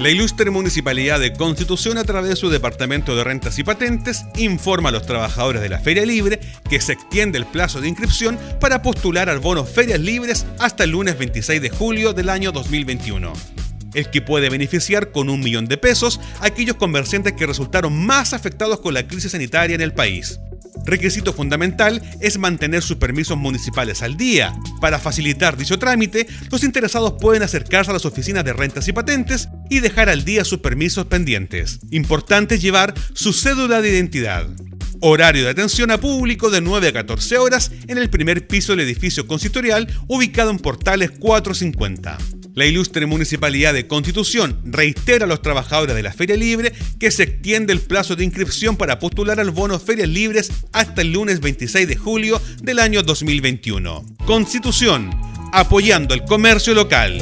La 0.00 0.08
ilustre 0.08 0.50
Municipalidad 0.50 1.20
de 1.20 1.34
Constitución, 1.34 1.98
a 1.98 2.04
través 2.04 2.30
de 2.30 2.36
su 2.36 2.48
Departamento 2.48 3.14
de 3.14 3.22
Rentas 3.22 3.58
y 3.58 3.64
Patentes, 3.64 4.24
informa 4.38 4.88
a 4.88 4.92
los 4.92 5.04
trabajadores 5.04 5.60
de 5.60 5.68
la 5.68 5.78
Feria 5.78 6.06
Libre 6.06 6.40
que 6.70 6.80
se 6.80 6.94
extiende 6.94 7.36
el 7.36 7.44
plazo 7.44 7.82
de 7.82 7.88
inscripción 7.88 8.38
para 8.60 8.80
postular 8.80 9.28
al 9.28 9.40
bono 9.40 9.66
Ferias 9.66 10.00
Libres 10.00 10.46
hasta 10.58 10.84
el 10.84 10.92
lunes 10.92 11.18
26 11.18 11.60
de 11.60 11.68
julio 11.68 12.14
del 12.14 12.30
año 12.30 12.50
2021 12.50 13.30
el 13.92 14.08
que 14.08 14.22
puede 14.22 14.48
beneficiar 14.48 15.10
con 15.10 15.28
un 15.28 15.40
millón 15.40 15.66
de 15.66 15.76
pesos 15.76 16.18
a 16.40 16.46
aquellos 16.46 16.76
comerciantes 16.76 17.34
que 17.34 17.44
resultaron 17.44 17.92
más 17.94 18.32
afectados 18.32 18.80
con 18.80 18.94
la 18.94 19.06
crisis 19.06 19.32
sanitaria 19.32 19.74
en 19.74 19.80
el 19.80 19.92
país. 19.92 20.40
Requisito 20.84 21.32
fundamental 21.32 22.02
es 22.20 22.38
mantener 22.38 22.82
sus 22.82 22.96
permisos 22.96 23.36
municipales 23.36 24.02
al 24.02 24.16
día. 24.16 24.54
Para 24.80 24.98
facilitar 24.98 25.56
dicho 25.56 25.78
trámite, 25.78 26.26
los 26.50 26.64
interesados 26.64 27.14
pueden 27.20 27.42
acercarse 27.42 27.90
a 27.90 27.94
las 27.94 28.06
oficinas 28.06 28.44
de 28.44 28.52
rentas 28.52 28.88
y 28.88 28.92
patentes 28.92 29.48
y 29.68 29.80
dejar 29.80 30.08
al 30.08 30.24
día 30.24 30.44
sus 30.44 30.60
permisos 30.60 31.06
pendientes. 31.06 31.80
Importante 31.90 32.58
llevar 32.58 32.94
su 33.14 33.32
cédula 33.32 33.80
de 33.80 33.90
identidad. 33.90 34.48
Horario 35.00 35.44
de 35.44 35.50
atención 35.50 35.90
a 35.90 35.98
público 35.98 36.50
de 36.50 36.60
9 36.60 36.88
a 36.88 36.92
14 36.92 37.38
horas 37.38 37.70
en 37.88 37.96
el 37.96 38.10
primer 38.10 38.46
piso 38.46 38.72
del 38.72 38.80
edificio 38.80 39.26
consistorial 39.26 39.88
ubicado 40.08 40.50
en 40.50 40.58
Portales 40.58 41.10
450. 41.12 42.18
La 42.54 42.66
ilustre 42.66 43.06
Municipalidad 43.06 43.72
de 43.72 43.86
Constitución 43.86 44.60
reitera 44.64 45.24
a 45.24 45.28
los 45.28 45.40
trabajadores 45.40 45.94
de 45.94 46.02
la 46.02 46.12
Feria 46.12 46.36
Libre 46.36 46.72
que 46.98 47.10
se 47.10 47.22
extiende 47.22 47.72
el 47.72 47.80
plazo 47.80 48.16
de 48.16 48.24
inscripción 48.24 48.76
para 48.76 48.98
postular 48.98 49.38
al 49.38 49.50
bono 49.50 49.78
Ferias 49.78 50.08
Libres 50.08 50.50
hasta 50.72 51.02
el 51.02 51.12
lunes 51.12 51.40
26 51.40 51.86
de 51.86 51.96
julio 51.96 52.40
del 52.62 52.80
año 52.80 53.02
2021. 53.02 54.04
Constitución, 54.26 55.10
apoyando 55.52 56.14
el 56.14 56.24
comercio 56.24 56.74
local. 56.74 57.18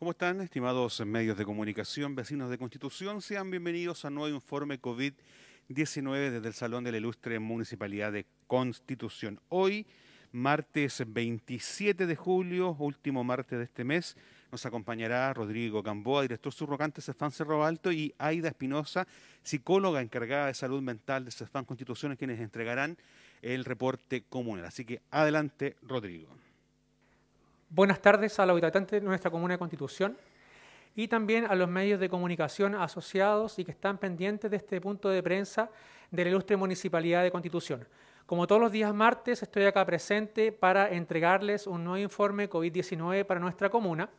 ¿Cómo 0.00 0.12
están, 0.12 0.40
estimados 0.40 1.04
medios 1.04 1.36
de 1.36 1.44
comunicación, 1.44 2.14
vecinos 2.14 2.48
de 2.48 2.56
Constitución? 2.56 3.20
Sean 3.20 3.50
bienvenidos 3.50 4.06
a 4.06 4.08
nuevo 4.08 4.34
informe 4.34 4.80
COVID-19 4.80 6.30
desde 6.30 6.48
el 6.48 6.54
Salón 6.54 6.84
de 6.84 6.92
la 6.92 6.96
Ilustre 6.96 7.38
Municipalidad 7.38 8.10
de 8.10 8.24
Constitución. 8.46 9.38
Hoy, 9.50 9.86
martes 10.32 11.04
27 11.06 12.06
de 12.06 12.16
julio, 12.16 12.74
último 12.78 13.24
martes 13.24 13.58
de 13.58 13.66
este 13.66 13.84
mes, 13.84 14.16
nos 14.50 14.64
acompañará 14.64 15.34
Rodrigo 15.34 15.82
Gamboa, 15.82 16.22
director 16.22 16.50
subrogante 16.50 17.02
de 17.02 17.02
Cefán 17.02 17.30
Cerro 17.30 17.62
Alto, 17.62 17.92
y 17.92 18.14
Aida 18.16 18.48
Espinosa, 18.48 19.06
psicóloga 19.42 20.00
encargada 20.00 20.46
de 20.46 20.54
salud 20.54 20.80
mental 20.80 21.26
de 21.26 21.30
Cefán 21.30 21.66
Constitución, 21.66 22.16
quienes 22.16 22.40
entregarán 22.40 22.96
el 23.42 23.66
reporte 23.66 24.24
comunal. 24.30 24.64
Así 24.64 24.86
que 24.86 25.02
adelante, 25.10 25.76
Rodrigo. 25.82 26.30
Buenas 27.72 28.02
tardes 28.02 28.36
a 28.40 28.46
los 28.46 28.60
habitantes 28.60 29.00
de 29.00 29.06
nuestra 29.06 29.30
comuna 29.30 29.54
de 29.54 29.58
Constitución 29.58 30.18
y 30.96 31.06
también 31.06 31.44
a 31.44 31.54
los 31.54 31.68
medios 31.68 32.00
de 32.00 32.08
comunicación 32.08 32.74
asociados 32.74 33.60
y 33.60 33.64
que 33.64 33.70
están 33.70 33.96
pendientes 33.96 34.50
de 34.50 34.56
este 34.56 34.80
punto 34.80 35.08
de 35.08 35.22
prensa 35.22 35.70
de 36.10 36.24
la 36.24 36.30
ilustre 36.30 36.56
Municipalidad 36.56 37.22
de 37.22 37.30
Constitución. 37.30 37.86
Como 38.26 38.48
todos 38.48 38.60
los 38.60 38.72
días 38.72 38.92
martes, 38.92 39.44
estoy 39.44 39.66
acá 39.66 39.86
presente 39.86 40.50
para 40.50 40.90
entregarles 40.90 41.68
un 41.68 41.84
nuevo 41.84 42.02
informe 42.02 42.50
COVID-19 42.50 43.24
para 43.24 43.38
nuestra 43.38 43.70
comuna. 43.70 44.10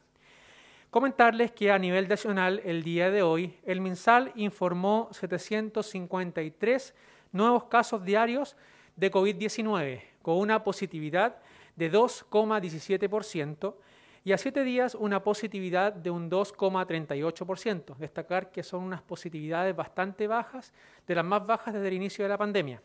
Comentarles 0.89 1.51
que 1.51 1.73
a 1.73 1.77
nivel 1.77 2.07
nacional, 2.07 2.61
el 2.63 2.83
día 2.83 3.11
de 3.11 3.21
hoy, 3.21 3.59
el 3.65 3.81
MinSal 3.81 4.31
informó 4.35 5.09
753 5.11 6.95
nuevos 7.33 7.65
casos 7.65 8.05
diarios 8.05 8.55
de 8.95 9.11
COVID-19, 9.11 10.03
con 10.21 10.37
una 10.37 10.63
positividad 10.63 11.35
de 11.81 11.91
2,17% 11.91 13.75
y 14.23 14.31
a 14.33 14.37
siete 14.37 14.63
días 14.63 14.93
una 14.93 15.23
positividad 15.23 15.91
de 15.91 16.11
un 16.11 16.29
2,38%. 16.29 17.97
Destacar 17.97 18.51
que 18.51 18.61
son 18.61 18.83
unas 18.83 19.01
positividades 19.01 19.75
bastante 19.75 20.27
bajas, 20.27 20.75
de 21.07 21.15
las 21.15 21.25
más 21.25 21.43
bajas 21.43 21.73
desde 21.73 21.87
el 21.87 21.95
inicio 21.95 22.23
de 22.23 22.29
la 22.29 22.37
pandemia. 22.37 22.83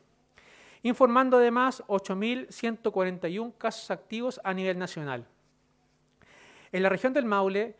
Informando 0.82 1.36
además 1.36 1.82
8.141 1.88 3.52
casos 3.58 3.90
activos 3.90 4.40
a 4.42 4.54
nivel 4.54 4.78
nacional. 4.78 5.26
En 6.72 6.82
la 6.82 6.88
región 6.88 7.12
del 7.12 7.26
Maule 7.26 7.76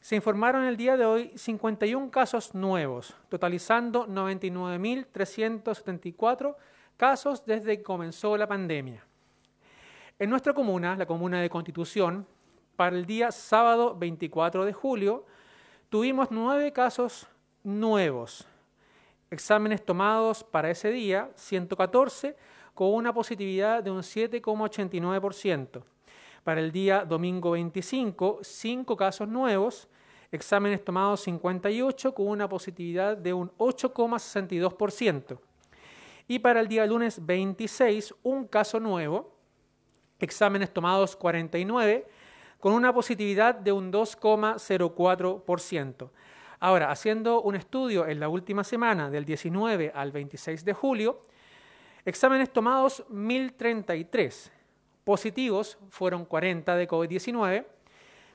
se 0.00 0.16
informaron 0.16 0.64
el 0.64 0.76
día 0.76 0.96
de 0.96 1.04
hoy 1.04 1.30
51 1.36 2.10
casos 2.10 2.56
nuevos, 2.56 3.14
totalizando 3.28 4.08
99.374 4.08 6.56
casos 6.96 7.46
desde 7.46 7.76
que 7.76 7.84
comenzó 7.84 8.36
la 8.36 8.48
pandemia. 8.48 9.04
En 10.20 10.28
nuestra 10.28 10.52
comuna, 10.52 10.96
la 10.96 11.06
comuna 11.06 11.40
de 11.40 11.48
Constitución, 11.48 12.26
para 12.76 12.94
el 12.94 13.06
día 13.06 13.32
sábado 13.32 13.96
24 13.98 14.66
de 14.66 14.74
julio, 14.74 15.24
tuvimos 15.88 16.28
nueve 16.30 16.74
casos 16.74 17.26
nuevos. 17.64 18.46
Exámenes 19.30 19.82
tomados 19.82 20.44
para 20.44 20.70
ese 20.70 20.90
día, 20.90 21.30
114, 21.36 22.36
con 22.74 22.92
una 22.92 23.14
positividad 23.14 23.82
de 23.82 23.90
un 23.90 24.02
7,89%. 24.02 25.82
Para 26.44 26.60
el 26.60 26.70
día 26.70 27.06
domingo 27.06 27.52
25, 27.52 28.40
5 28.42 28.96
casos 28.98 29.26
nuevos, 29.26 29.88
exámenes 30.30 30.84
tomados 30.84 31.22
58 31.22 32.14
con 32.14 32.28
una 32.28 32.46
positividad 32.46 33.16
de 33.16 33.32
un 33.32 33.50
8,62%. 33.56 35.38
Y 36.28 36.40
para 36.40 36.60
el 36.60 36.68
día 36.68 36.84
lunes 36.84 37.24
26, 37.24 38.14
un 38.22 38.46
caso 38.46 38.78
nuevo, 38.78 39.39
exámenes 40.20 40.72
tomados 40.72 41.16
49 41.16 42.06
con 42.60 42.72
una 42.72 42.92
positividad 42.92 43.54
de 43.54 43.70
un 43.72 43.92
2,04%. 43.92 46.10
Ahora, 46.60 46.90
haciendo 46.90 47.40
un 47.40 47.56
estudio 47.56 48.06
en 48.06 48.20
la 48.20 48.28
última 48.28 48.62
semana, 48.64 49.10
del 49.10 49.24
19 49.24 49.92
al 49.94 50.12
26 50.12 50.62
de 50.64 50.74
julio, 50.74 51.22
exámenes 52.04 52.52
tomados 52.52 53.02
1033, 53.08 54.52
positivos 55.04 55.78
fueron 55.88 56.26
40 56.26 56.76
de 56.76 56.86
COVID-19, 56.86 57.64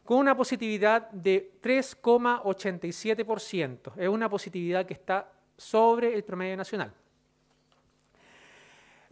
con 0.04 0.18
una 0.18 0.36
positividad 0.36 1.08
de 1.12 1.52
3,87%. 1.62 3.92
Es 3.98 4.10
una 4.10 4.28
positividad 4.28 4.88
que 4.88 4.94
está 4.94 5.32
sobre 5.56 6.16
el 6.16 6.24
promedio 6.24 6.58
nacional. 6.58 6.92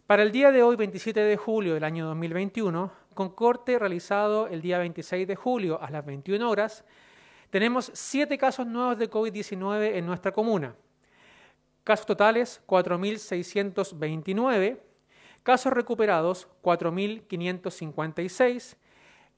Para 0.06 0.22
el 0.22 0.32
día 0.32 0.52
de 0.52 0.62
hoy, 0.62 0.76
27 0.76 1.18
de 1.18 1.38
julio 1.38 1.72
del 1.72 1.84
año 1.84 2.04
2021, 2.04 2.92
con 3.14 3.30
corte 3.30 3.78
realizado 3.78 4.48
el 4.48 4.60
día 4.60 4.76
26 4.76 5.26
de 5.26 5.34
julio 5.34 5.80
a 5.80 5.88
las 5.88 6.04
21 6.04 6.50
horas, 6.50 6.84
tenemos 7.48 7.90
siete 7.94 8.36
casos 8.36 8.66
nuevos 8.66 8.98
de 8.98 9.10
COVID-19 9.10 9.94
en 9.94 10.04
nuestra 10.04 10.30
comuna. 10.30 10.76
Casos 11.84 12.04
totales 12.04 12.60
4.629, 12.66 14.78
casos 15.42 15.72
recuperados 15.72 16.48
4.556, 16.62 18.76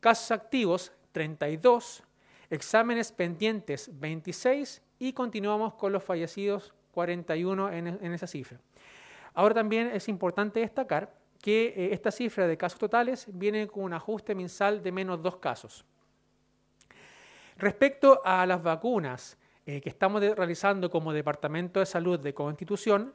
casos 0.00 0.32
activos 0.32 0.90
32, 1.12 2.02
exámenes 2.50 3.12
pendientes 3.12 3.88
26 4.00 4.82
y 4.98 5.12
continuamos 5.12 5.74
con 5.74 5.92
los 5.92 6.02
fallecidos 6.02 6.74
41 6.90 7.70
en, 7.70 7.86
en 7.86 8.12
esa 8.12 8.26
cifra. 8.26 8.58
Ahora 9.36 9.54
también 9.54 9.88
es 9.92 10.08
importante 10.08 10.60
destacar 10.60 11.14
que 11.42 11.66
eh, 11.76 11.90
esta 11.92 12.10
cifra 12.10 12.46
de 12.46 12.56
casos 12.56 12.78
totales 12.78 13.26
viene 13.28 13.68
con 13.68 13.84
un 13.84 13.92
ajuste 13.92 14.34
mensal 14.34 14.82
de 14.82 14.90
menos 14.90 15.22
dos 15.22 15.36
casos. 15.36 15.84
Respecto 17.58 18.22
a 18.24 18.46
las 18.46 18.62
vacunas 18.62 19.36
eh, 19.66 19.82
que 19.82 19.90
estamos 19.90 20.22
realizando 20.22 20.90
como 20.90 21.12
Departamento 21.12 21.80
de 21.80 21.86
Salud 21.86 22.18
de 22.18 22.32
Constitución, 22.32 23.12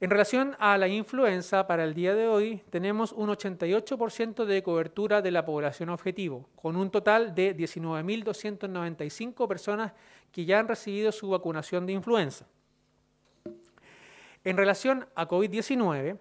en 0.00 0.10
relación 0.10 0.56
a 0.58 0.76
la 0.76 0.88
influenza, 0.88 1.68
para 1.68 1.84
el 1.84 1.94
día 1.94 2.16
de 2.16 2.26
hoy 2.26 2.64
tenemos 2.70 3.12
un 3.12 3.28
88% 3.30 4.44
de 4.44 4.62
cobertura 4.64 5.22
de 5.22 5.30
la 5.30 5.44
población 5.44 5.90
objetivo, 5.90 6.48
con 6.56 6.74
un 6.74 6.90
total 6.90 7.32
de 7.32 7.56
19.295 7.56 9.46
personas 9.46 9.92
que 10.32 10.44
ya 10.44 10.58
han 10.58 10.66
recibido 10.66 11.12
su 11.12 11.28
vacunación 11.28 11.86
de 11.86 11.92
influenza. 11.92 12.44
En 14.48 14.56
relación 14.56 15.04
a 15.14 15.28
COVID-19, 15.28 16.16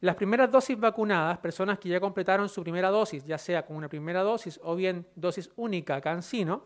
las 0.00 0.14
primeras 0.14 0.48
dosis 0.48 0.78
vacunadas, 0.78 1.38
personas 1.38 1.80
que 1.80 1.88
ya 1.88 1.98
completaron 1.98 2.48
su 2.48 2.62
primera 2.62 2.88
dosis, 2.88 3.24
ya 3.24 3.36
sea 3.36 3.66
con 3.66 3.74
una 3.74 3.88
primera 3.88 4.22
dosis 4.22 4.60
o 4.62 4.76
bien 4.76 5.04
dosis 5.16 5.50
única 5.56 6.00
cancino, 6.00 6.62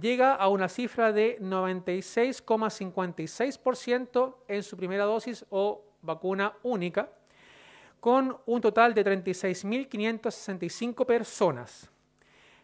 llega 0.00 0.34
a 0.34 0.48
una 0.48 0.70
cifra 0.70 1.12
de 1.12 1.38
96,56% 1.40 4.34
en 4.48 4.62
su 4.62 4.78
primera 4.78 5.04
dosis 5.04 5.44
o 5.50 5.84
vacuna 6.00 6.54
única, 6.62 7.10
con 8.00 8.34
un 8.46 8.62
total 8.62 8.94
de 8.94 9.04
36.565 9.04 11.04
personas. 11.04 11.90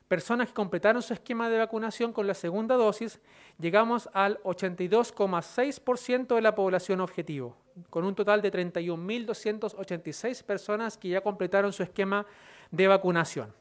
Personas 0.08 0.48
que 0.48 0.54
completaron 0.54 1.00
su 1.02 1.14
esquema 1.14 1.48
de 1.48 1.58
vacunación 1.58 2.12
con 2.12 2.26
la 2.26 2.34
segunda 2.34 2.74
dosis, 2.74 3.20
llegamos 3.58 4.10
al 4.12 4.38
82,6% 4.42 6.34
de 6.34 6.42
la 6.42 6.54
población 6.54 7.00
objetivo, 7.00 7.56
con 7.88 8.04
un 8.04 8.14
total 8.14 8.42
de 8.42 8.52
31.286 8.52 10.42
personas 10.42 10.98
que 10.98 11.08
ya 11.08 11.22
completaron 11.22 11.72
su 11.72 11.82
esquema 11.82 12.26
de 12.70 12.86
vacunación. 12.86 13.54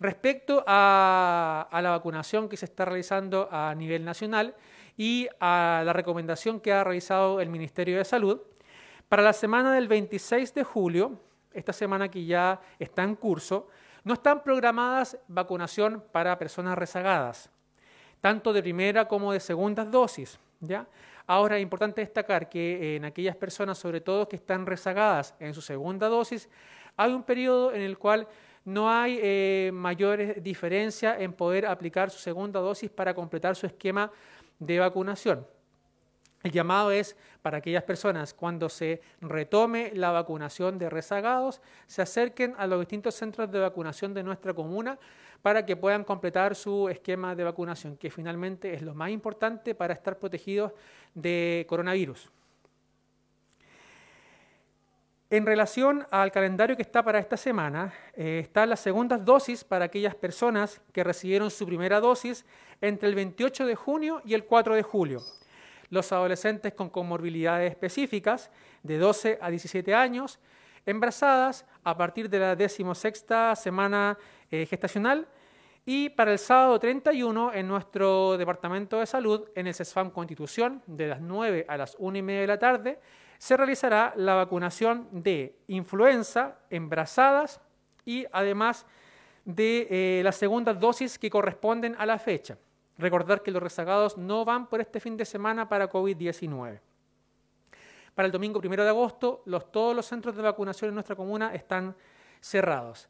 Respecto 0.00 0.64
a, 0.66 1.68
la 1.70 1.90
vacunación 1.90 2.48
que 2.48 2.56
se 2.56 2.64
está 2.64 2.84
realizando 2.84 3.48
a 3.50 3.74
nivel 3.74 4.04
nacional 4.04 4.54
y 4.96 5.28
a 5.38 5.82
la 5.84 5.92
recomendación 5.92 6.60
que 6.60 6.72
ha 6.72 6.82
realizado 6.82 7.40
el 7.40 7.48
Ministerio 7.48 7.98
de 7.98 8.04
Salud, 8.04 8.40
para 9.08 9.22
la 9.22 9.32
semana 9.34 9.74
del 9.74 9.86
26 9.86 10.54
de 10.54 10.64
julio, 10.64 11.20
esta 11.52 11.72
semana 11.72 12.10
que 12.10 12.24
ya 12.24 12.60
está 12.78 13.04
en 13.04 13.14
curso, 13.14 13.68
no 14.04 14.14
están 14.14 14.42
programadas 14.42 15.18
vacunación 15.26 16.04
para 16.12 16.38
personas 16.38 16.76
rezagadas, 16.78 17.50
tanto 18.20 18.52
de 18.52 18.62
primera 18.62 19.08
como 19.08 19.32
de 19.32 19.40
segunda 19.40 19.84
dosis. 19.84 20.38
¿ya? 20.60 20.86
Ahora 21.26 21.56
es 21.56 21.62
importante 21.62 22.02
destacar 22.02 22.48
que 22.48 22.96
en 22.96 23.04
aquellas 23.06 23.34
personas, 23.34 23.78
sobre 23.78 24.00
todo 24.00 24.28
que 24.28 24.36
están 24.36 24.66
rezagadas 24.66 25.34
en 25.40 25.54
su 25.54 25.62
segunda 25.62 26.08
dosis, 26.08 26.48
hay 26.96 27.12
un 27.12 27.22
periodo 27.22 27.72
en 27.72 27.80
el 27.80 27.98
cual 27.98 28.28
no 28.64 28.90
hay 28.90 29.18
eh, 29.22 29.70
mayores 29.72 30.42
diferencia 30.42 31.18
en 31.18 31.32
poder 31.32 31.66
aplicar 31.66 32.10
su 32.10 32.18
segunda 32.18 32.60
dosis 32.60 32.90
para 32.90 33.14
completar 33.14 33.56
su 33.56 33.66
esquema 33.66 34.10
de 34.58 34.78
vacunación. 34.78 35.46
El 36.44 36.52
llamado 36.52 36.90
es 36.90 37.16
para 37.40 37.56
aquellas 37.56 37.84
personas, 37.84 38.34
cuando 38.34 38.68
se 38.68 39.00
retome 39.22 39.92
la 39.94 40.10
vacunación 40.10 40.78
de 40.78 40.90
rezagados, 40.90 41.62
se 41.86 42.02
acerquen 42.02 42.54
a 42.58 42.66
los 42.66 42.80
distintos 42.80 43.14
centros 43.14 43.50
de 43.50 43.60
vacunación 43.60 44.12
de 44.12 44.22
nuestra 44.22 44.52
comuna 44.52 44.98
para 45.40 45.64
que 45.64 45.74
puedan 45.74 46.04
completar 46.04 46.54
su 46.54 46.90
esquema 46.90 47.34
de 47.34 47.44
vacunación, 47.44 47.96
que 47.96 48.10
finalmente 48.10 48.74
es 48.74 48.82
lo 48.82 48.94
más 48.94 49.08
importante 49.08 49.74
para 49.74 49.94
estar 49.94 50.18
protegidos 50.18 50.72
de 51.14 51.64
coronavirus. 51.66 52.30
En 55.30 55.46
relación 55.46 56.06
al 56.10 56.30
calendario 56.30 56.76
que 56.76 56.82
está 56.82 57.02
para 57.02 57.18
esta 57.18 57.38
semana, 57.38 57.94
eh, 58.14 58.40
están 58.42 58.68
las 58.68 58.80
segundas 58.80 59.24
dosis 59.24 59.64
para 59.64 59.86
aquellas 59.86 60.14
personas 60.14 60.82
que 60.92 61.02
recibieron 61.02 61.50
su 61.50 61.64
primera 61.64 62.00
dosis 62.00 62.44
entre 62.82 63.08
el 63.08 63.14
28 63.14 63.64
de 63.64 63.74
junio 63.74 64.20
y 64.26 64.34
el 64.34 64.44
4 64.44 64.74
de 64.74 64.82
julio. 64.82 65.22
Los 65.90 66.12
adolescentes 66.12 66.74
con 66.74 66.90
comorbilidades 66.90 67.70
específicas 67.70 68.50
de 68.82 68.98
12 68.98 69.38
a 69.40 69.50
17 69.50 69.94
años, 69.94 70.38
embarazadas 70.86 71.66
a 71.82 71.96
partir 71.96 72.28
de 72.28 72.38
la 72.38 72.56
decimosexta 72.56 73.54
semana 73.56 74.18
eh, 74.50 74.66
gestacional 74.66 75.26
y 75.86 76.08
para 76.10 76.32
el 76.32 76.38
sábado 76.38 76.78
31 76.78 77.52
en 77.52 77.68
nuestro 77.68 78.38
Departamento 78.38 79.00
de 79.00 79.06
Salud, 79.06 79.48
en 79.54 79.66
el 79.66 79.74
CESFAM 79.74 80.10
Constitución, 80.10 80.82
de 80.86 81.08
las 81.08 81.20
9 81.20 81.66
a 81.68 81.76
las 81.76 81.94
1 81.98 82.18
y 82.18 82.22
media 82.22 82.40
de 82.40 82.46
la 82.46 82.58
tarde, 82.58 82.98
se 83.38 83.56
realizará 83.56 84.14
la 84.16 84.34
vacunación 84.34 85.08
de 85.12 85.58
influenza, 85.68 86.56
embarazadas 86.70 87.60
y 88.06 88.24
además 88.32 88.86
de 89.44 89.86
eh, 89.90 90.22
las 90.24 90.36
segundas 90.36 90.80
dosis 90.80 91.18
que 91.18 91.28
corresponden 91.28 91.94
a 91.98 92.06
la 92.06 92.18
fecha. 92.18 92.56
Recordar 92.98 93.42
que 93.42 93.50
los 93.50 93.62
rezagados 93.62 94.16
no 94.16 94.44
van 94.44 94.68
por 94.68 94.80
este 94.80 95.00
fin 95.00 95.16
de 95.16 95.24
semana 95.24 95.68
para 95.68 95.90
COVID-19. 95.90 96.80
Para 98.14 98.26
el 98.26 98.32
domingo 98.32 98.60
1 98.62 98.82
de 98.84 98.88
agosto, 98.88 99.42
todos 99.72 99.96
los 99.96 100.06
centros 100.06 100.36
de 100.36 100.42
vacunación 100.42 100.90
en 100.90 100.94
nuestra 100.94 101.16
comuna 101.16 101.54
están 101.54 101.96
cerrados. 102.40 103.08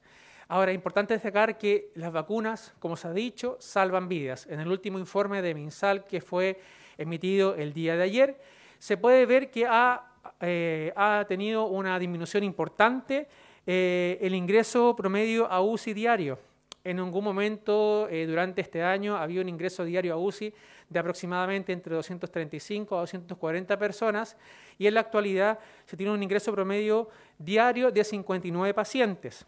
Ahora, 0.48 0.70
es 0.70 0.74
importante 0.74 1.14
destacar 1.14 1.58
que 1.58 1.90
las 1.94 2.12
vacunas, 2.12 2.74
como 2.78 2.96
se 2.96 3.08
ha 3.08 3.12
dicho, 3.12 3.56
salvan 3.60 4.08
vidas. 4.08 4.46
En 4.46 4.60
el 4.60 4.68
último 4.68 4.98
informe 4.98 5.42
de 5.42 5.54
MinSal 5.54 6.04
que 6.04 6.20
fue 6.20 6.60
emitido 6.96 7.54
el 7.54 7.72
día 7.72 7.96
de 7.96 8.02
ayer, 8.02 8.40
se 8.78 8.96
puede 8.96 9.26
ver 9.26 9.50
que 9.50 9.66
ha 9.66 10.10
eh, 10.40 10.92
tenido 11.28 11.66
una 11.66 11.98
disminución 11.98 12.44
importante 12.44 13.28
eh, 13.66 14.18
el 14.20 14.34
ingreso 14.34 14.94
promedio 14.94 15.46
a 15.46 15.60
UCI 15.62 15.94
diario. 15.94 16.38
En 16.84 16.98
algún 16.98 17.24
momento 17.24 18.08
eh, 18.10 18.26
durante 18.26 18.60
este 18.60 18.82
año 18.82 19.16
había 19.16 19.40
un 19.40 19.48
ingreso 19.48 19.84
diario 19.84 20.12
a 20.12 20.18
UCI 20.18 20.52
de 20.90 20.98
aproximadamente 20.98 21.72
entre 21.72 21.94
235 21.94 22.94
a 22.94 23.00
240 23.00 23.78
personas 23.78 24.36
y 24.76 24.86
en 24.86 24.92
la 24.92 25.00
actualidad 25.00 25.58
se 25.86 25.96
tiene 25.96 26.12
un 26.12 26.22
ingreso 26.22 26.52
promedio 26.52 27.08
diario 27.38 27.90
de 27.90 28.04
59 28.04 28.74
pacientes. 28.74 29.46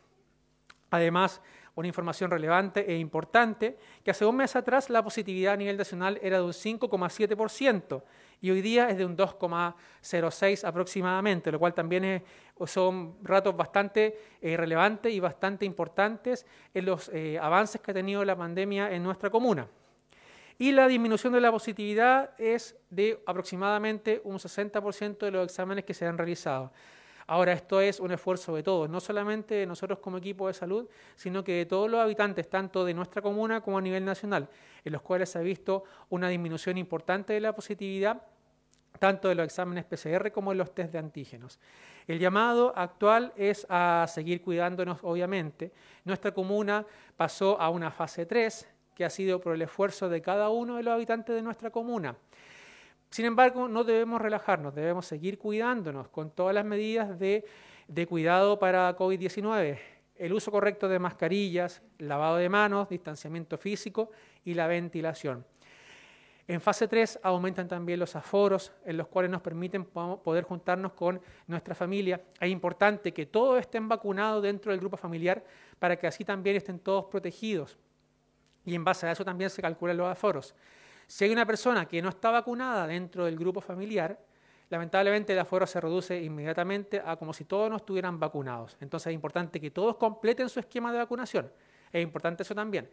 Además, 0.91 1.43
una 1.77 1.87
información 1.87 2.31
relevante 2.31 2.91
e 2.91 2.97
importante, 2.99 3.79
que 4.03 4.11
hace 4.11 4.25
un 4.25 4.37
mes 4.37 4.57
atrás 4.57 4.91
la 4.91 5.05
positividad 5.05 5.53
a 5.53 5.57
nivel 5.57 5.77
nacional 5.77 6.19
era 6.23 6.39
de 6.39 6.45
un 6.45 6.53
5,7% 6.53 8.03
y 8.41 8.51
hoy 8.51 8.63
día 8.63 8.89
es 8.89 8.99
de 8.99 9.05
un 9.05 9.17
2,06 9.17 10.65
aproximadamente, 10.65 11.53
lo 11.53 11.59
cual 11.59 11.75
también 11.75 12.25
son 12.65 13.17
ratos 13.23 13.57
bastante 13.57 14.19
eh, 14.41 14.57
relevantes 14.57 15.13
y 15.13 15.21
bastante 15.21 15.65
importantes 15.65 16.47
en 16.73 16.87
los 16.87 17.11
eh, 17.11 17.39
avances 17.39 17.81
que 17.81 17.91
ha 17.91 17.95
tenido 17.95 18.25
la 18.25 18.37
pandemia 18.37 18.91
en 18.93 19.03
nuestra 19.03 19.31
comuna. 19.31 19.69
Y 20.59 20.73
la 20.73 20.89
disminución 20.89 21.35
de 21.35 21.41
la 21.41 21.53
positividad 21.53 22.31
es 22.39 22.77
de 22.89 23.23
aproximadamente 23.27 24.23
un 24.25 24.37
60% 24.39 25.19
de 25.19 25.31
los 25.31 25.45
exámenes 25.45 25.85
que 25.85 25.93
se 25.93 26.07
han 26.07 26.17
realizado. 26.17 26.73
Ahora, 27.27 27.53
esto 27.53 27.81
es 27.81 27.99
un 27.99 28.13
esfuerzo 28.13 28.55
de 28.55 28.63
todos, 28.63 28.89
no 28.89 29.01
solamente 29.01 29.57
de 29.57 29.67
nosotros 29.67 29.99
como 29.99 30.19
equipo 30.19 30.47
de 30.47 30.55
salud, 30.55 30.89
sino 31.17 31.43
que 31.43 31.53
de 31.53 31.67
todos 31.67 31.91
los 31.91 32.01
habitantes, 32.01 32.49
tanto 32.49 32.85
de 32.85 32.95
nuestra 32.95 33.21
comuna 33.21 33.61
como 33.61 33.79
a 33.79 33.81
nivel 33.81 34.05
nacional, 34.05 34.49
en 34.85 34.93
los 34.93 35.03
cuales 35.03 35.31
se 35.31 35.39
ha 35.39 35.43
visto 35.43 35.85
una 36.11 36.29
disminución 36.29 36.79
importante 36.79 37.33
de 37.33 37.41
la 37.41 37.55
positividad 37.55 38.23
tanto 38.99 39.29
de 39.29 39.35
los 39.35 39.45
exámenes 39.45 39.85
PCR 39.85 40.33
como 40.33 40.51
de 40.51 40.57
los 40.57 40.75
test 40.75 40.93
de 40.93 40.99
antígenos. 40.99 41.59
El 42.07 42.19
llamado 42.19 42.73
actual 42.77 43.33
es 43.37 43.67
a 43.69 44.07
seguir 44.09 44.43
cuidándonos, 44.43 44.99
obviamente. 45.03 45.73
Nuestra 46.05 46.33
comuna 46.33 46.87
pasó 47.17 47.61
a 47.61 47.69
una 47.71 47.91
fase 47.91 48.27
3, 48.27 48.69
que 48.95 49.05
ha 49.05 49.11
sido 49.11 49.41
por 49.41 49.55
el 49.55 49.63
esfuerzo 49.63 50.09
de 50.09 50.23
cada 50.23 50.49
uno 50.49 50.77
de 50.77 50.83
los 50.83 50.95
habitantes 50.95 51.35
de 51.35 51.43
nuestra 51.43 51.71
comuna. 51.71 52.17
Sin 53.17 53.25
embargo, 53.25 53.67
no 53.67 53.83
debemos 53.83 54.21
relajarnos, 54.21 54.75
debemos 54.75 55.07
seguir 55.07 55.39
cuidándonos 55.39 56.11
con 56.11 56.31
todas 56.33 56.55
las 56.55 56.67
medidas 56.67 57.19
de, 57.19 57.47
cuidado 58.07 58.59
para 58.59 58.95
COVID-19. 58.95 59.79
El 60.17 60.35
uso 60.35 60.51
correcto 60.51 60.87
de 60.87 60.99
mascarillas, 60.99 61.81
lavado 61.97 62.37
de 62.37 62.51
manos, 62.51 62.91
distanciamiento 62.91 63.57
físico 63.57 64.11
y 64.45 64.53
la 64.53 64.67
ventilación. 64.67 65.47
En 66.47 66.61
fase 66.61 66.89
3 66.89 67.21
aumentan 67.23 67.67
también 67.69 68.01
los 68.01 68.15
aforos 68.17 68.71
en 68.85 68.99
los 68.99 69.09
cuales 69.09 69.31
nos 69.31 69.41
permiten 69.41 69.87
poder 69.87 70.45
juntarnos 70.45 70.93
con 70.93 71.19
nuestra 71.47 71.75
familia. 71.75 72.21
Es 72.39 72.51
importante 72.51 73.15
que 73.15 73.25
todos 73.25 73.59
estén 73.59 73.89
vacunados 73.89 74.43
dentro 74.43 74.73
del 74.73 74.81
grupo 74.81 74.99
familiar 74.99 75.43
para 75.79 75.97
que 75.97 76.07
así 76.07 76.23
también 76.23 76.57
estén 76.57 76.79
todos 76.81 77.07
protegidos. 77.07 77.79
Y 78.67 78.75
en 78.75 78.85
base 78.85 79.07
a 79.07 79.13
eso 79.13 79.25
también 79.25 79.49
se 79.49 79.63
calculan 79.63 79.97
los 79.97 80.07
aforos. 80.07 80.55
Si 81.07 81.25
hay 81.25 81.31
una 81.31 81.47
persona 81.47 81.87
que 81.87 82.03
no 82.03 82.09
está 82.09 82.31
vacunada 82.31 82.87
dentro 82.87 83.25
del 83.25 83.37
grupo 83.37 83.61
familiar, 83.61 84.19
lamentablemente 84.69 85.33
el 85.33 85.39
aforo 85.39 85.67
se 85.67 85.81
reduce 85.81 86.21
inmediatamente 86.21 87.01
a 87.05 87.17
como 87.17 87.33
si 87.33 87.45
todos 87.45 87.71
no 87.71 87.77
estuvieran 87.77 88.19
vacunados. 88.19 88.77
Entonces 88.81 89.09
es 89.09 89.15
importante 89.15 89.61
que 89.61 89.71
todos 89.71 89.97
completen 89.97 90.49
su 90.49 90.59
esquema 90.59 90.93
de 90.93 90.99
vacunación. 90.99 91.51
Es 91.93 92.03
importante 92.03 92.43
eso 92.43 92.55
también. 92.55 92.89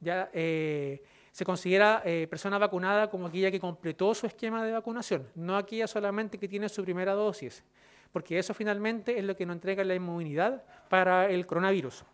Ya 0.00 0.30
eh, 0.32 1.02
se 1.32 1.44
considera 1.44 2.02
eh, 2.04 2.26
persona 2.30 2.58
vacunada 2.58 3.10
como 3.10 3.26
aquella 3.26 3.50
que 3.50 3.58
completó 3.58 4.14
su 4.14 4.26
esquema 4.26 4.64
de 4.64 4.72
vacunación, 4.72 5.28
no 5.34 5.56
aquella 5.56 5.86
solamente 5.86 6.38
que 6.38 6.48
tiene 6.48 6.68
su 6.68 6.84
primera 6.84 7.14
dosis, 7.14 7.64
porque 8.12 8.38
eso 8.38 8.54
finalmente 8.54 9.18
es 9.18 9.24
lo 9.24 9.34
que 9.34 9.44
nos 9.44 9.56
entrega 9.56 9.82
la 9.84 9.94
inmunidad 9.94 10.62
para 10.88 11.28
el 11.28 11.46
coronavirus. 11.46 12.04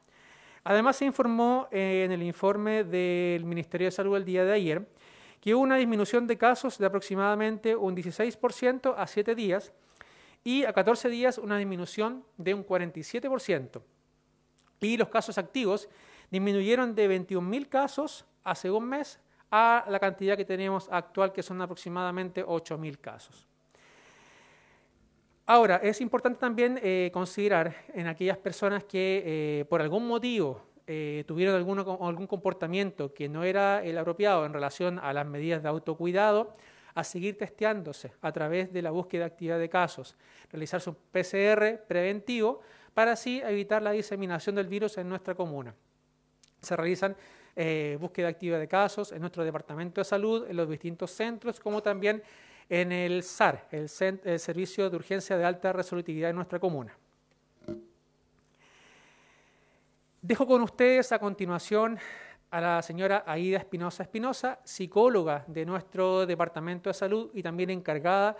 Además, 0.64 0.96
se 0.96 1.04
informó 1.04 1.68
eh, 1.72 2.04
en 2.04 2.12
el 2.12 2.22
informe 2.22 2.84
del 2.84 3.44
Ministerio 3.44 3.88
de 3.88 3.90
Salud 3.90 4.16
el 4.16 4.24
día 4.24 4.44
de 4.44 4.52
ayer 4.52 4.86
que 5.42 5.56
hubo 5.56 5.62
una 5.64 5.76
disminución 5.76 6.28
de 6.28 6.38
casos 6.38 6.78
de 6.78 6.86
aproximadamente 6.86 7.74
un 7.74 7.96
16% 7.96 8.94
a 8.96 9.06
7 9.08 9.34
días 9.34 9.72
y 10.44 10.64
a 10.64 10.72
14 10.72 11.08
días 11.08 11.36
una 11.36 11.58
disminución 11.58 12.24
de 12.36 12.54
un 12.54 12.64
47%. 12.64 13.82
Y 14.80 14.96
los 14.96 15.08
casos 15.08 15.38
activos 15.38 15.88
disminuyeron 16.30 16.94
de 16.94 17.10
21.000 17.10 17.68
casos 17.68 18.24
hace 18.44 18.70
un 18.70 18.88
mes 18.88 19.18
a 19.50 19.84
la 19.88 19.98
cantidad 19.98 20.36
que 20.36 20.44
tenemos 20.44 20.88
actual, 20.92 21.32
que 21.32 21.42
son 21.42 21.60
aproximadamente 21.60 22.46
8.000 22.46 22.98
casos. 23.00 23.48
Ahora, 25.44 25.80
es 25.82 26.00
importante 26.00 26.38
también 26.38 26.78
eh, 26.84 27.10
considerar 27.12 27.74
en 27.94 28.06
aquellas 28.06 28.38
personas 28.38 28.84
que 28.84 29.22
eh, 29.26 29.64
por 29.64 29.82
algún 29.82 30.06
motivo 30.06 30.62
eh, 30.86 31.24
tuvieron 31.26 31.54
algún 31.56 32.26
comportamiento 32.26 33.14
que 33.14 33.28
no 33.28 33.44
era 33.44 33.82
el 33.84 33.96
apropiado 33.98 34.44
en 34.46 34.52
relación 34.52 34.98
a 34.98 35.12
las 35.12 35.26
medidas 35.26 35.62
de 35.62 35.68
autocuidado, 35.68 36.56
a 36.94 37.04
seguir 37.04 37.38
testeándose 37.38 38.12
a 38.20 38.32
través 38.32 38.72
de 38.72 38.82
la 38.82 38.90
búsqueda 38.90 39.20
de 39.20 39.26
actividad 39.26 39.58
de 39.58 39.68
casos, 39.68 40.16
realizar 40.50 40.80
su 40.80 40.94
PCR 40.94 41.84
preventivo 41.86 42.60
para 42.94 43.12
así 43.12 43.40
evitar 43.44 43.82
la 43.82 43.92
diseminación 43.92 44.54
del 44.56 44.68
virus 44.68 44.98
en 44.98 45.08
nuestra 45.08 45.34
comuna. 45.34 45.74
Se 46.60 46.76
realizan 46.76 47.16
eh, 47.56 47.96
búsqueda 48.00 48.28
activa 48.28 48.58
de 48.58 48.68
casos 48.68 49.12
en 49.12 49.20
nuestro 49.20 49.44
departamento 49.44 50.00
de 50.00 50.04
salud, 50.04 50.46
en 50.48 50.56
los 50.56 50.68
distintos 50.68 51.10
centros, 51.10 51.60
como 51.60 51.82
también 51.82 52.22
en 52.68 52.92
el 52.92 53.22
SAR, 53.22 53.68
el 53.70 53.88
Servicio 53.88 54.88
de 54.88 54.96
Urgencia 54.96 55.36
de 55.36 55.44
Alta 55.44 55.72
Resolutividad 55.72 56.30
en 56.30 56.36
nuestra 56.36 56.58
comuna. 56.58 56.96
Dejo 60.24 60.46
con 60.46 60.62
ustedes 60.62 61.10
a 61.10 61.18
continuación 61.18 61.98
a 62.52 62.60
la 62.60 62.80
señora 62.82 63.24
Aida 63.26 63.58
Espinosa 63.58 64.04
Espinosa, 64.04 64.60
psicóloga 64.62 65.44
de 65.48 65.66
nuestro 65.66 66.26
Departamento 66.26 66.90
de 66.90 66.94
Salud 66.94 67.32
y 67.34 67.42
también 67.42 67.70
encargada 67.70 68.36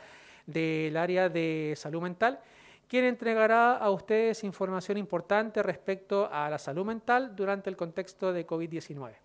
del 0.47 0.97
área 0.97 1.29
de 1.29 1.75
salud 1.77 2.01
mental, 2.01 2.39
quien 2.87 3.05
entregará 3.05 3.79
a 3.79 3.91
ustedes 3.91 4.45
información 4.45 4.97
importante 4.97 5.61
respecto 5.61 6.29
a 6.31 6.49
la 6.49 6.59
salud 6.59 6.87
mental 6.87 7.35
durante 7.35 7.69
el 7.69 7.77
contexto 7.77 8.33
de 8.33 8.47
COVID-19. 8.47 9.17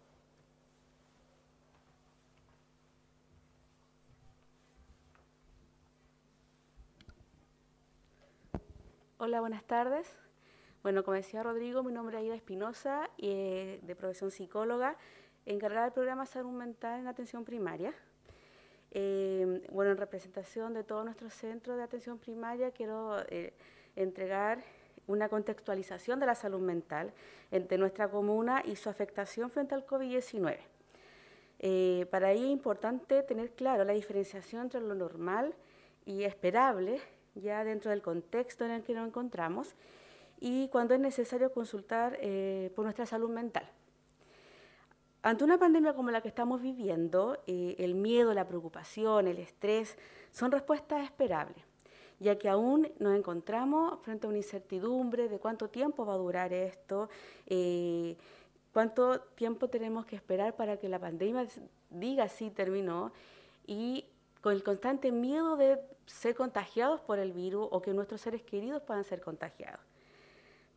Hola, 9.19 9.41
buenas 9.41 9.63
tardes. 9.63 10.26
Bueno, 10.84 11.03
como 11.03 11.15
decía 11.15 11.41
Rodrigo, 11.41 11.81
mi 11.81 11.91
nombre 11.91 12.17
es 12.17 12.24
Aida 12.24 12.36
Espinosa, 12.36 13.10
eh, 13.17 13.79
de 13.81 13.96
profesión 13.96 14.29
psicóloga, 14.29 14.96
encargada 15.46 15.86
del 15.86 15.93
programa 15.93 16.25
Salud 16.25 16.51
Mental 16.51 17.00
en 17.00 17.07
Atención 17.07 17.43
Primaria. 17.43 17.93
Eh, 18.91 19.67
bueno, 19.72 19.91
en 19.91 19.98
representación 19.98 20.74
de 20.74 20.84
todos 20.84 21.03
nuestros 21.03 21.34
centros 21.34 21.77
de 21.77 21.84
atención 21.84 22.19
primaria, 22.19 22.72
quiero 22.72 23.17
eh, 23.27 23.53
entregar 23.96 24.63
una 25.07 25.29
contextualización 25.29 26.19
de 26.19 26.27
la 26.27 26.36
salud 26.36 26.62
mental 26.62 27.12
entre 27.51 27.77
nuestra 27.77 28.07
comuna 28.07 28.62
y 28.63 28.75
su 28.75 28.89
afectación 28.89 29.50
frente 29.50 29.74
al 29.74 29.86
COVID-19. 29.86 30.57
para 32.10 32.31
ello 32.31 32.46
es 32.46 32.51
importante 32.51 33.24
tener 33.24 33.50
claro 33.51 33.84
la 33.84 33.93
diferenciación 33.93 34.62
entre 34.62 34.79
lo 34.81 34.93
normal 34.93 35.55
y 36.05 36.24
esperable, 36.24 37.01
ya 37.36 37.63
dentro 37.63 37.89
del 37.91 38.01
contexto 38.01 38.63
en 38.63 38.72
el 38.72 38.84
que 38.84 38.93
nos 38.93 39.07
encontramos, 39.07 39.75
y 40.39 40.67
cuando 40.70 40.94
es 40.94 41.00
necesario 41.00 41.51
consultar 41.51 42.17
eh, 42.22 42.72
por 42.75 42.84
nuestra 42.84 43.06
salud 43.06 43.29
mental. 43.29 43.70
Ante 45.24 45.44
una 45.44 45.58
pandemia 45.58 45.94
como 45.94 46.12
la 46.12 46.22
que 46.22 46.27
estamos 46.27 46.62
viviendo, 46.62 47.38
eh, 47.48 47.75
el 47.79 47.96
miedo, 47.96 48.34
la 48.34 48.48
preocupación, 48.48 49.27
el 49.27 49.39
estrés 49.39 49.98
son 50.32 50.51
respuestas 50.51 51.03
esperables, 51.03 51.63
ya 52.20 52.38
que 52.38 52.48
aún 52.48 52.89
nos 53.00 53.15
encontramos 53.15 54.00
frente 54.03 54.27
a 54.27 54.29
una 54.29 54.38
incertidumbre 54.38 55.27
de 55.27 55.39
cuánto 55.39 55.70
tiempo 55.70 56.06
va 56.06 56.13
a 56.13 56.17
durar 56.17 56.53
esto, 56.53 57.10
eh, 57.48 58.15
cuánto 58.72 59.20
tiempo 59.20 59.67
tenemos 59.67 60.06
que 60.06 60.15
esperar 60.15 60.56
para 60.56 60.77
que 60.77 60.88
la 60.88 61.00
pandemia 61.00 61.48
diga 61.89 62.29
si 62.29 62.51
terminó 62.51 63.12
y 63.65 64.06
con 64.41 64.53
el 64.53 64.63
constante 64.63 65.12
miedo 65.12 65.58
de 65.58 65.79
ser 66.06 66.36
contagiados 66.36 67.01
por 67.01 67.20
el 67.20 67.34
virus 67.34 67.67
o 67.72 67.82
que 67.82 67.94
nuestros 67.94 68.22
seres 68.22 68.44
queridos 68.44 68.82
puedan 68.84 69.03
ser 69.03 69.20
contagiados. 69.20 69.82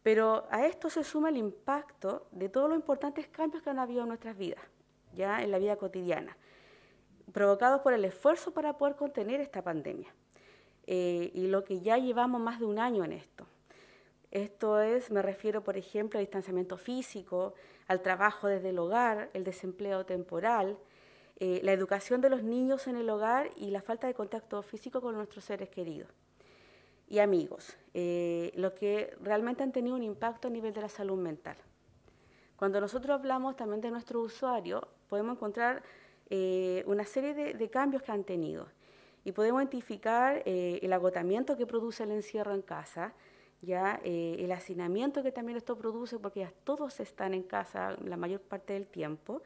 Pero 0.03 0.47
a 0.51 0.67
esto 0.67 0.89
se 0.89 1.05
suma 1.05 1.29
el 1.29 1.37
impacto 1.37 2.27
de 2.31 2.49
todos 2.49 2.69
los 2.69 2.79
importantes 2.79 3.29
cambios 3.29 3.63
que 3.63 3.71
han 3.71 3.79
habido 3.79 4.03
en 4.03 4.09
nuestras 4.09 4.37
vidas, 4.37 4.63
ya 5.13 5.43
en 5.43 5.51
la 5.51 5.59
vida 5.59 5.77
cotidiana, 5.77 6.37
provocados 7.33 7.83
por 7.83 7.93
el 7.93 8.05
esfuerzo 8.05 8.53
para 8.53 8.79
poder 8.79 8.97
contener 8.97 9.41
esta 9.41 9.63
pandemia. 9.63 10.15
Eh, 10.87 11.31
y 11.35 11.47
lo 11.49 11.65
que 11.65 11.81
ya 11.81 11.99
llevamos 11.99 12.41
más 12.41 12.59
de 12.59 12.65
un 12.65 12.79
año 12.79 13.05
en 13.05 13.13
esto. 13.13 13.47
Esto 14.31 14.81
es, 14.81 15.11
me 15.11 15.23
refiero, 15.23 15.63
por 15.63 15.77
ejemplo, 15.77 16.19
al 16.19 16.25
distanciamiento 16.25 16.79
físico, 16.79 17.55
al 17.87 18.01
trabajo 18.01 18.47
desde 18.47 18.71
el 18.71 18.79
hogar, 18.79 19.29
el 19.35 19.45
desempleo 19.45 20.07
temporal, 20.07 20.79
eh, 21.37 21.61
la 21.63 21.73
educación 21.73 22.21
de 22.21 22.31
los 22.31 22.43
niños 22.43 22.87
en 22.87 22.97
el 22.97 23.11
hogar 23.11 23.51
y 23.57 23.71
la 23.71 23.83
falta 23.83 24.07
de 24.07 24.15
contacto 24.15 24.63
físico 24.63 25.01
con 25.01 25.15
nuestros 25.15 25.45
seres 25.45 25.69
queridos 25.69 26.09
y 27.11 27.19
amigos, 27.19 27.77
eh, 27.93 28.53
los 28.55 28.73
que 28.75 29.15
realmente 29.21 29.65
han 29.65 29.73
tenido 29.73 29.97
un 29.97 30.03
impacto 30.05 30.47
a 30.47 30.51
nivel 30.51 30.73
de 30.73 30.81
la 30.81 30.89
salud 30.89 31.19
mental. 31.19 31.57
Cuando 32.57 32.81
nosotros 32.81 33.19
hablamos 33.19 33.57
también 33.57 33.81
de 33.81 33.91
nuestro 33.91 34.21
usuario, 34.21 34.87
podemos 35.09 35.37
encontrar 35.37 35.83
eh, 36.31 36.85
una 36.87 37.05
serie 37.05 37.35
de, 37.35 37.71
cambios 37.71 38.03
que 38.03 38.13
han 38.13 38.23
tenido 38.23 38.69
y 39.25 39.33
podemos 39.33 39.61
identificar 39.61 40.43
eh, 40.47 40.79
el 40.83 40.93
agotamiento 40.93 41.57
que 41.57 41.67
produce 41.67 42.05
el 42.05 42.13
encierro 42.13 42.55
en 42.55 42.63
casa, 42.63 43.13
ya 43.61 44.01
el 44.05 44.51
hacinamiento 44.53 45.23
que 45.23 45.33
también 45.33 45.59
esto 45.59 45.77
produce 45.77 46.19
porque 46.19 46.41
ya 46.41 46.53
todos 46.65 46.99
están 47.01 47.35
en 47.35 47.43
casa 47.43 47.95
la 48.03 48.17
mayor 48.17 48.41
parte 48.41 48.73
del 48.73 48.87
tiempo, 48.87 49.43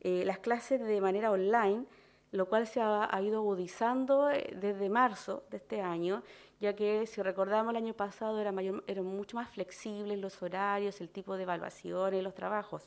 las 0.00 0.40
clases 0.40 0.82
de 0.82 1.00
manera 1.00 1.30
online, 1.30 1.84
lo 2.32 2.48
cual 2.48 2.66
se 2.66 2.80
ha, 2.80 3.08
ha 3.08 3.22
ido 3.22 3.38
agudizando 3.38 4.26
desde 4.26 4.88
marzo 4.88 5.44
de 5.48 5.58
este 5.58 5.80
año 5.80 6.24
ya 6.60 6.74
que 6.74 7.06
si 7.06 7.22
recordamos 7.22 7.70
el 7.70 7.76
año 7.76 7.94
pasado 7.94 8.40
era, 8.40 8.52
mayor, 8.52 8.82
eran 8.86 9.04
mucho 9.04 9.36
más 9.36 9.50
flexibles 9.50 10.18
los 10.18 10.42
horarios, 10.42 11.00
el 11.00 11.10
tipo 11.10 11.36
de 11.36 11.42
evaluaciones, 11.42 12.22
los 12.22 12.34
trabajos, 12.34 12.84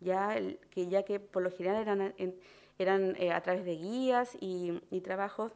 ya 0.00 0.36
que, 0.70 0.88
ya 0.88 1.02
que 1.02 1.20
por 1.20 1.42
lo 1.42 1.50
general 1.50 1.82
eran, 1.82 2.14
eran 2.78 3.14
eh, 3.18 3.32
a 3.32 3.40
través 3.42 3.64
de 3.64 3.76
guías 3.76 4.36
y, 4.40 4.80
trabajos 5.02 5.52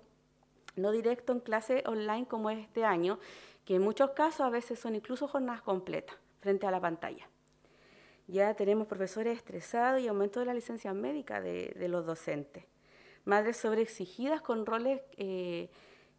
no 0.76 0.90
directo 0.90 1.32
en 1.32 1.40
clase 1.40 1.82
online 1.86 2.26
como 2.26 2.50
es 2.50 2.58
este 2.58 2.84
año, 2.84 3.18
que 3.64 3.76
en 3.76 3.82
muchos 3.82 4.10
casos 4.10 4.42
a 4.42 4.50
veces 4.50 4.78
son 4.78 4.94
incluso 4.94 5.26
jornadas 5.26 5.62
completas 5.62 6.16
frente 6.40 6.66
a 6.66 6.70
la 6.70 6.80
pantalla. 6.80 7.26
Ya 8.28 8.54
tenemos 8.54 8.86
profesores 8.86 9.38
estresados 9.38 10.00
y 10.02 10.08
aumento 10.08 10.40
de 10.40 10.46
la 10.46 10.54
licencia 10.54 10.92
médica 10.92 11.40
de, 11.40 11.74
los 11.88 12.04
docentes. 12.04 12.64
Madres 13.24 13.56
sobreexigidas 13.56 14.42
con 14.42 14.66
roles 14.66 15.00
eh, 15.16 15.70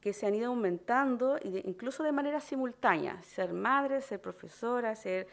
que 0.07 0.13
se 0.13 0.25
han 0.25 0.35
ido 0.35 0.47
aumentando, 0.47 1.37
incluso 1.43 2.01
de 2.01 2.13
manera 2.13 2.39
simultánea. 2.39 3.21
Ser 3.23 3.51
madre, 3.51 3.99
ser 3.99 4.21
profesora, 4.21 4.95
ser, 4.95 5.27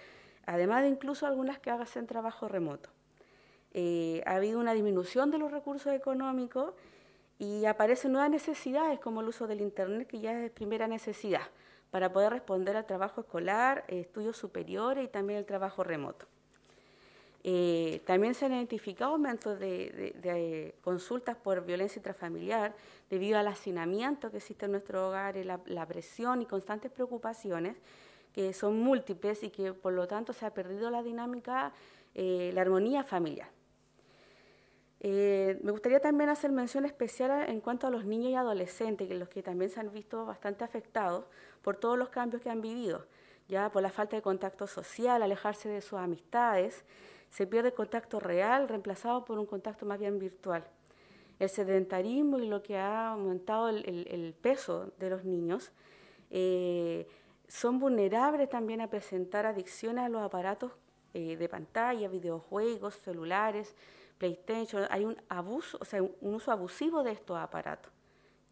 además 0.46 0.82
de 0.82 0.88
incluso 0.88 1.28
algunas 1.28 1.60
que 1.60 1.70
hagan 1.70 2.08
trabajo 2.08 2.48
remoto. 2.48 2.90
Eh, 3.72 4.20
ha 4.26 4.34
habido 4.34 4.58
una 4.58 4.74
disminución 4.74 5.30
de 5.30 5.38
los 5.38 5.52
recursos 5.52 5.92
económicos 5.92 6.74
y 7.38 7.66
aparecen 7.66 8.10
nuevas 8.10 8.30
necesidades 8.30 8.98
como 8.98 9.20
el 9.20 9.28
uso 9.28 9.46
del 9.46 9.60
Internet, 9.60 10.08
que 10.08 10.18
ya 10.18 10.32
es 10.42 10.50
primera 10.50 10.88
necesidad 10.88 11.42
para 11.92 12.12
poder 12.12 12.32
responder 12.32 12.76
al 12.76 12.84
trabajo 12.84 13.20
escolar, 13.20 13.84
estudios 13.86 14.36
superiores 14.36 15.04
y 15.04 15.08
también 15.08 15.38
el 15.38 15.46
trabajo 15.46 15.84
remoto. 15.84 16.26
Eh, 17.46 18.02
también 18.06 18.34
se 18.34 18.46
han 18.46 18.54
identificado 18.54 19.12
aumentos 19.12 19.58
de, 19.60 20.74
consultas 20.80 21.36
por 21.36 21.64
violencia 21.64 21.98
intrafamiliar 21.98 22.74
debido 23.10 23.38
al 23.38 23.46
hacinamiento 23.46 24.30
que 24.30 24.38
existe 24.38 24.64
en 24.64 24.72
nuestro 24.72 25.08
hogar, 25.08 25.36
la, 25.36 25.60
la 25.66 25.86
presión 25.86 26.40
y 26.40 26.46
constantes 26.46 26.90
preocupaciones 26.90 27.76
que 28.34 28.52
son 28.52 28.80
múltiples 28.80 29.44
y 29.44 29.50
que 29.50 29.72
por 29.72 29.92
lo 29.92 30.08
tanto 30.08 30.32
se 30.32 30.44
ha 30.44 30.52
perdido 30.52 30.90
la 30.90 31.02
dinámica, 31.02 31.72
eh, 32.14 32.50
la 32.52 32.62
armonía 32.62 33.04
familiar. 33.04 33.48
Eh, 35.00 35.60
me 35.62 35.70
gustaría 35.70 36.00
también 36.00 36.30
hacer 36.30 36.50
mención 36.50 36.84
especial 36.84 37.48
en 37.48 37.60
cuanto 37.60 37.86
a 37.86 37.90
los 37.90 38.04
niños 38.04 38.32
y 38.32 38.34
adolescentes, 38.34 39.06
que 39.06 39.14
los 39.14 39.28
que 39.28 39.42
también 39.42 39.70
se 39.70 39.78
han 39.78 39.92
visto 39.92 40.24
bastante 40.26 40.64
afectados 40.64 41.26
por 41.62 41.76
todos 41.76 41.96
los 41.96 42.08
cambios 42.08 42.42
que 42.42 42.50
han 42.50 42.60
vivido, 42.60 43.06
ya 43.48 43.70
por 43.70 43.82
la 43.82 43.90
falta 43.90 44.16
de 44.16 44.22
contacto 44.22 44.66
social, 44.66 45.22
alejarse 45.22 45.68
de 45.68 45.80
sus 45.80 45.98
amistades, 45.98 46.84
se 47.34 47.48
pierde 47.48 47.72
contacto 47.72 48.20
real 48.20 48.68
reemplazado 48.68 49.24
por 49.24 49.40
un 49.40 49.46
contacto 49.46 49.84
más 49.84 49.98
bien 49.98 50.20
virtual. 50.20 50.62
El 51.40 51.48
sedentarismo 51.48 52.38
y 52.38 52.46
lo 52.46 52.62
que 52.62 52.78
ha 52.78 53.08
aumentado 53.10 53.68
el, 53.70 54.36
peso 54.40 54.92
de 55.00 55.10
los 55.10 55.24
niños 55.24 55.72
eh, 56.30 57.08
son 57.48 57.80
vulnerables 57.80 58.48
también 58.48 58.80
a 58.80 58.88
presentar 58.88 59.46
adicciones 59.46 60.04
a 60.04 60.08
los 60.08 60.22
aparatos 60.22 60.70
eh, 61.12 61.36
de 61.36 61.48
pantalla, 61.48 62.06
videojuegos, 62.06 62.94
celulares, 62.94 63.74
PlayStation, 64.16 64.86
hay 64.88 65.04
un 65.04 65.16
abuso, 65.28 65.76
o 65.80 65.84
sea, 65.84 66.00
un 66.04 66.34
uso 66.34 66.52
abusivo 66.52 67.02
de 67.02 67.10
estos 67.10 67.36
aparatos. 67.36 67.92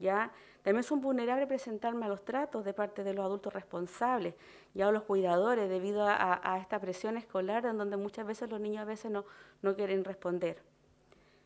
¿Ya? 0.03 0.33
También 0.63 0.83
son 0.83 1.01
vulnerables 1.01 1.47
a 1.47 1.49
presentar 1.49 1.95
malos 1.95 2.25
tratos 2.25 2.65
de 2.65 2.75
parte 2.75 3.05
de 3.05 3.15
los 3.15 3.25
adultos 3.25 3.53
responsables, 3.55 4.35
ya 4.75 4.91
los 4.91 5.05
cuidadores, 5.05 5.69
debido 5.71 6.05
a, 6.07 6.59
esta 6.61 6.79
presión 6.79 7.17
escolar 7.17 7.65
en 7.65 7.79
donde 7.79 7.97
muchas 7.97 8.27
veces 8.27 8.51
los 8.51 8.61
niños 8.61 8.83
a 8.83 8.85
veces 8.85 9.11
no, 9.11 9.25
no 9.63 9.75
quieren 9.75 10.05
responder 10.05 10.61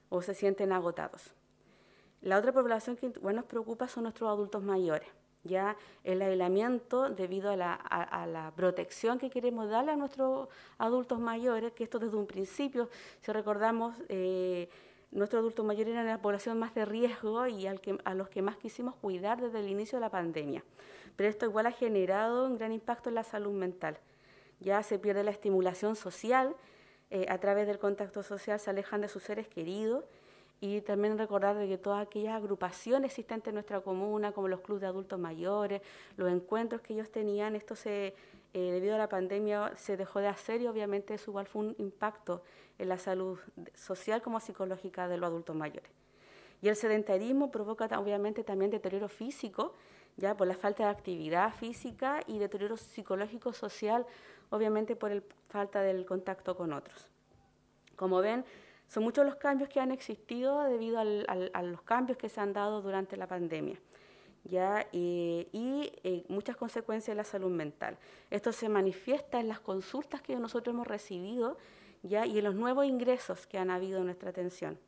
o 0.08 0.22
se 0.22 0.34
sienten 0.34 0.72
agotados. 0.72 1.34
La 2.22 2.38
otra 2.38 2.52
población 2.52 2.96
que 2.96 3.12
nos 3.20 3.44
preocupa 3.44 3.88
son 3.88 4.04
nuestros 4.04 4.28
adultos 4.28 4.62
mayores 4.62 5.08
ya 5.46 5.76
el 6.04 6.20
aislamiento 6.22 7.08
debido 7.10 7.50
a 7.50 7.56
la, 7.56 8.52
protección 8.56 9.18
que 9.18 9.30
queremos 9.30 9.68
darle 9.68 9.92
a 9.92 9.96
nuestros 9.96 10.48
adultos 10.78 11.18
mayores, 11.18 11.72
que 11.72 11.84
esto 11.84 11.98
desde 11.98 12.16
un 12.16 12.26
principio, 12.26 12.88
si 13.20 13.32
recordamos, 13.32 13.96
eh, 14.08 14.68
nuestros 15.10 15.40
adultos 15.40 15.64
mayores 15.64 15.92
eran 15.92 16.06
la 16.06 16.20
población 16.20 16.58
más 16.58 16.74
de 16.74 16.84
riesgo 16.84 17.46
y 17.46 17.66
al 17.66 17.80
que, 17.80 17.98
a 18.04 18.14
los 18.14 18.28
que 18.28 18.42
más 18.42 18.56
quisimos 18.56 18.94
cuidar 18.96 19.40
desde 19.40 19.60
el 19.60 19.68
inicio 19.68 19.96
de 19.96 20.00
la 20.00 20.10
pandemia. 20.10 20.64
Pero 21.16 21.28
esto 21.28 21.46
igual 21.46 21.66
ha 21.66 21.72
generado 21.72 22.46
un 22.46 22.58
gran 22.58 22.72
impacto 22.72 23.08
en 23.08 23.14
la 23.14 23.24
salud 23.24 23.52
mental. 23.52 23.98
Ya 24.60 24.82
se 24.82 24.98
pierde 24.98 25.24
la 25.24 25.30
estimulación 25.30 25.96
social, 25.96 26.54
eh, 27.10 27.26
a 27.28 27.38
través 27.38 27.66
del 27.66 27.78
contacto 27.78 28.22
social 28.22 28.58
se 28.58 28.70
alejan 28.70 29.00
de 29.00 29.08
sus 29.08 29.22
seres 29.22 29.46
queridos 29.46 30.04
y 30.60 30.80
también 30.80 31.18
recordar 31.18 31.56
de 31.56 31.68
que 31.68 31.78
todas 31.78 32.04
aquellas 32.04 32.34
agrupaciones 32.34 33.10
existentes 33.10 33.48
en 33.48 33.54
nuestra 33.54 33.80
comuna, 33.80 34.32
como 34.32 34.48
los 34.48 34.60
clubes 34.60 34.80
de 34.80 34.88
adultos 34.88 35.18
mayores, 35.18 35.82
los 36.16 36.32
encuentros 36.32 36.80
que 36.80 36.94
ellos 36.94 37.10
tenían, 37.10 37.54
esto 37.54 37.76
se, 37.76 38.14
eh, 38.56 38.72
debido 38.72 38.94
a 38.94 38.98
la 38.98 39.10
pandemia 39.10 39.76
se 39.76 39.98
dejó 39.98 40.18
de 40.20 40.28
hacer 40.28 40.62
y 40.62 40.66
obviamente 40.66 41.12
eso 41.12 41.30
igual 41.30 41.46
fue 41.46 41.60
un 41.60 41.76
impacto 41.76 42.42
en 42.78 42.88
la 42.88 42.96
salud 42.96 43.38
social 43.74 44.22
como 44.22 44.40
psicológica 44.40 45.08
de 45.08 45.18
los 45.18 45.28
adultos 45.28 45.54
mayores. 45.54 45.90
Y 46.62 46.68
el 46.68 46.76
sedentarismo 46.76 47.50
provoca 47.50 47.84
obviamente 48.00 48.44
también 48.44 48.70
deterioro 48.70 49.08
físico, 49.08 49.74
ya 50.16 50.34
por 50.38 50.46
la 50.46 50.54
falta 50.54 50.84
de 50.84 50.88
actividad 50.88 51.52
física 51.52 52.22
y 52.26 52.38
deterioro 52.38 52.78
psicológico 52.78 53.52
social, 53.52 54.06
obviamente 54.48 54.96
por 54.96 55.10
la 55.10 55.22
falta 55.50 55.82
del 55.82 56.06
contacto 56.06 56.56
con 56.56 56.72
otros. 56.72 57.10
Como 57.94 58.22
ven, 58.22 58.42
son 58.88 59.02
muchos 59.02 59.26
los 59.26 59.36
cambios 59.36 59.68
que 59.68 59.80
han 59.80 59.90
existido 59.90 60.62
debido 60.62 60.98
a 60.98 61.62
los 61.62 61.82
cambios 61.82 62.16
que 62.16 62.30
se 62.30 62.40
han 62.40 62.54
dado 62.54 62.80
durante 62.80 63.18
la 63.18 63.26
pandemia. 63.26 63.78
¿Ya? 64.48 64.86
y 64.92 65.46
eh, 66.02 66.24
muchas 66.28 66.56
consecuencias 66.56 67.10
en 67.10 67.16
la 67.16 67.24
salud 67.24 67.50
mental. 67.50 67.96
Esto 68.30 68.52
se 68.52 68.68
manifiesta 68.68 69.40
en 69.40 69.48
las 69.48 69.60
consultas 69.60 70.22
que 70.22 70.36
nosotros 70.36 70.74
hemos 70.74 70.86
recibido 70.86 71.56
¿ya? 72.02 72.26
y 72.26 72.38
en 72.38 72.44
los 72.44 72.54
nuevos 72.54 72.86
ingresos 72.86 73.46
que 73.46 73.58
han 73.58 73.70
habido 73.70 73.98
en 73.98 74.06
nuestra 74.06 74.30
atención. 74.30 74.78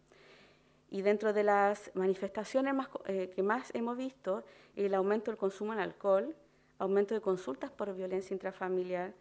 Y 0.90 1.02
dentro 1.02 1.32
de 1.32 1.42
las 1.42 1.90
manifestaciones 1.94 2.74
eh, 3.06 3.30
que 3.34 3.42
más 3.42 3.74
hemos 3.74 3.96
visto, 3.96 4.42
el 4.74 4.94
aumento 4.94 5.30
del 5.30 5.38
consumo 5.38 5.72
en 5.72 5.80
alcohol, 5.80 6.34
aumento 6.78 7.14
de 7.14 7.20
consultas 7.20 7.70
por 7.70 7.94
violencia 7.94 8.32
intrafamiliar, 8.32 9.12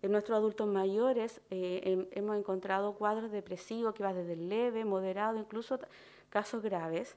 en 0.00 0.10
nuestros 0.10 0.36
adultos 0.36 0.66
mayores 0.66 1.40
eh, 1.50 2.08
hemos 2.12 2.36
encontrado 2.36 2.94
cuadros 2.94 3.30
depresivos 3.30 3.94
que 3.94 4.02
van 4.02 4.16
desde 4.16 4.34
leve, 4.34 4.84
moderado, 4.84 5.38
incluso 5.38 5.78
casos 6.28 6.60
graves. 6.62 7.14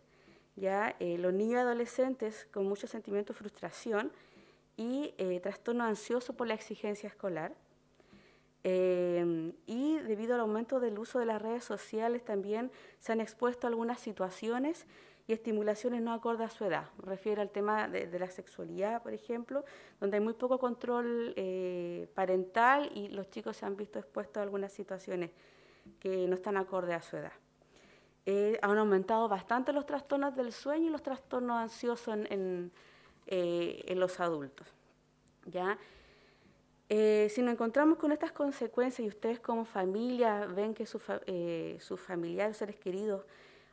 Ya 0.56 0.96
eh, 1.00 1.18
los 1.18 1.34
niños 1.34 1.56
y 1.56 1.62
adolescentes 1.62 2.48
con 2.52 2.66
mucho 2.66 2.88
sentimiento 2.88 3.34
de 3.34 3.40
frustración 3.40 4.12
y 4.78 5.14
eh, 5.18 5.40
trastorno 5.42 5.84
ansioso 5.84 6.34
por 6.34 6.48
la 6.48 6.54
exigencia 6.54 7.08
escolar. 7.08 7.54
y 8.64 9.98
debido 10.00 10.34
al 10.34 10.42
aumento 10.42 10.80
del 10.80 10.98
uso 10.98 11.20
de 11.20 11.26
las 11.26 11.42
redes 11.42 11.64
sociales 11.64 12.26
también 12.26 12.72
se 13.00 13.12
han 13.12 13.22
expuesto 13.22 13.68
algunas 13.68 14.00
situaciones 14.00 14.88
y 15.28 15.34
estimulaciones 15.34 16.02
no 16.02 16.14
acordes 16.14 16.48
a 16.48 16.56
su 16.56 16.66
edad. 16.66 16.90
Refiere 17.00 17.42
al 17.42 17.50
tema 17.50 17.88
de, 17.88 18.20
la 18.20 18.30
sexualidad, 18.30 19.02
por 19.02 19.14
ejemplo, 19.14 19.66
donde 20.00 20.18
hay 20.18 20.24
muy 20.24 20.34
poco 20.34 20.60
control 20.60 21.34
eh, 21.36 22.08
parental 22.14 22.92
y 22.94 23.10
los 23.10 23.30
chicos 23.30 23.58
se 23.58 23.66
han 23.66 23.76
visto 23.76 23.98
expuestos 24.00 24.38
a 24.38 24.44
algunas 24.44 24.72
situaciones 24.72 25.32
que 26.00 26.28
no 26.28 26.36
están 26.36 26.58
acordes 26.58 26.96
a 26.96 27.02
su 27.02 27.18
edad. 27.18 27.34
Eh, 28.26 28.58
han 28.62 28.78
aumentado 28.78 29.28
bastante 29.30 29.72
los 29.72 29.86
trastornos 29.86 30.36
del 30.36 30.52
sueño 30.52 30.88
y 30.88 30.90
los 30.90 31.04
trastornos 31.04 31.58
ansiosos 31.58 32.08
en, 32.08 32.72
eh, 33.28 33.94
los 33.96 34.20
adultos. 34.20 34.68
¿ya? 35.46 35.78
si 36.88 37.42
nos 37.42 37.54
encontramos 37.54 37.98
con 37.98 38.12
estas 38.12 38.32
consecuencias 38.32 39.04
y 39.04 39.10
ustedes 39.10 39.40
como 39.40 39.66
familia 39.66 40.46
ven 40.46 40.76
que 40.76 40.86
sus 40.86 41.02
familiares, 42.00 42.58
seres 42.58 42.78
queridos, 42.78 43.26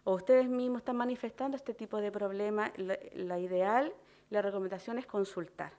o 0.04 0.14
ustedes 0.14 0.48
mismos 0.48 0.80
están 0.80 0.96
manifestando 0.96 1.56
este 1.56 1.74
tipo 1.74 2.00
de 2.00 2.10
problemas, 2.10 2.72
la, 2.76 3.38
ideal, 3.38 3.92
la 4.30 4.42
recomendación 4.42 4.98
es 4.98 5.06
consultar. 5.06 5.72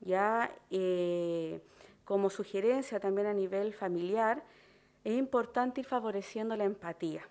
Ya 0.00 0.50
eh, 0.70 1.60
como 2.04 2.30
sugerencia 2.30 2.98
también 2.98 3.28
a 3.28 3.32
nivel 3.32 3.72
familiar, 3.72 4.42
es 5.04 5.16
importante 5.16 5.80
ir 5.80 5.86
favoreciendo 5.86 6.56
la 6.56 6.64
empatía. 6.64 7.22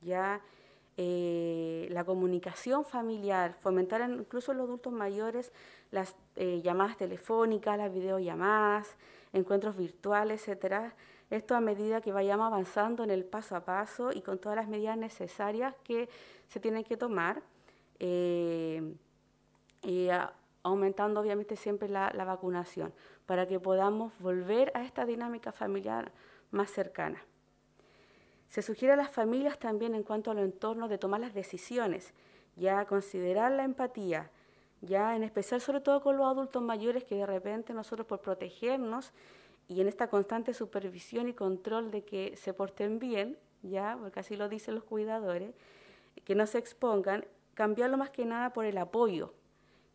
Ya 0.00 0.40
eh, 0.96 1.88
la 1.90 2.04
comunicación 2.04 2.84
familiar, 2.84 3.54
fomentar 3.54 4.02
incluso 4.10 4.52
en 4.52 4.58
los 4.58 4.66
adultos 4.66 4.92
mayores 4.92 5.52
las 5.90 6.14
eh, 6.36 6.60
llamadas 6.62 6.98
telefónicas, 6.98 7.78
las 7.78 7.90
videollamadas, 7.92 8.98
encuentros 9.32 9.76
virtuales, 9.76 10.42
etcétera, 10.42 10.94
esto 11.30 11.54
a 11.54 11.60
medida 11.60 12.00
que 12.00 12.12
vayamos 12.12 12.48
avanzando 12.48 13.04
en 13.04 13.10
el 13.10 13.24
paso 13.24 13.56
a 13.56 13.64
paso 13.64 14.10
y 14.12 14.20
con 14.20 14.38
todas 14.38 14.56
las 14.56 14.68
medidas 14.68 14.98
necesarias 14.98 15.74
que 15.84 16.08
se 16.48 16.60
tienen 16.60 16.84
que 16.84 16.96
tomar, 16.96 17.42
eh, 17.98 18.94
aumentando 20.62 21.20
obviamente 21.20 21.56
siempre 21.56 21.88
la, 21.88 22.12
vacunación, 22.12 22.92
para 23.24 23.46
que 23.46 23.58
podamos 23.58 24.12
volver 24.18 24.70
a 24.74 24.84
esta 24.84 25.06
dinámica 25.06 25.52
familiar 25.52 26.12
más 26.50 26.70
cercana. 26.70 27.22
Se 28.50 28.62
sugiere 28.62 28.94
a 28.94 28.96
las 28.96 29.10
familias 29.10 29.60
también 29.60 29.94
en 29.94 30.02
cuanto 30.02 30.32
a 30.32 30.34
los 30.34 30.44
entornos 30.44 30.90
de 30.90 30.98
tomar 30.98 31.20
las 31.20 31.32
decisiones, 31.32 32.12
ya 32.56 32.84
considerar 32.84 33.52
la 33.52 33.62
empatía, 33.62 34.28
ya 34.80 35.14
en 35.14 35.22
especial 35.22 35.60
sobre 35.60 35.80
todo 35.80 36.02
con 36.02 36.16
los 36.16 36.26
adultos 36.26 36.60
mayores 36.60 37.04
que 37.04 37.14
de 37.14 37.26
repente 37.26 37.72
nosotros 37.72 38.08
por 38.08 38.20
protegernos 38.20 39.12
y 39.68 39.80
en 39.80 39.86
esta 39.86 40.08
constante 40.10 40.52
supervisión 40.52 41.28
y 41.28 41.32
control 41.32 41.92
de 41.92 42.02
que 42.02 42.36
se 42.36 42.52
porten 42.52 42.98
bien, 42.98 43.38
ya, 43.62 43.96
porque 44.00 44.18
así 44.18 44.34
lo 44.34 44.48
dicen 44.48 44.74
los 44.74 44.82
cuidadores, 44.82 45.54
que 46.24 46.34
no 46.34 46.44
se 46.48 46.58
expongan, 46.58 47.24
cambiarlo 47.54 47.98
más 47.98 48.10
que 48.10 48.24
nada 48.24 48.52
por 48.52 48.64
el 48.64 48.78
apoyo, 48.78 49.32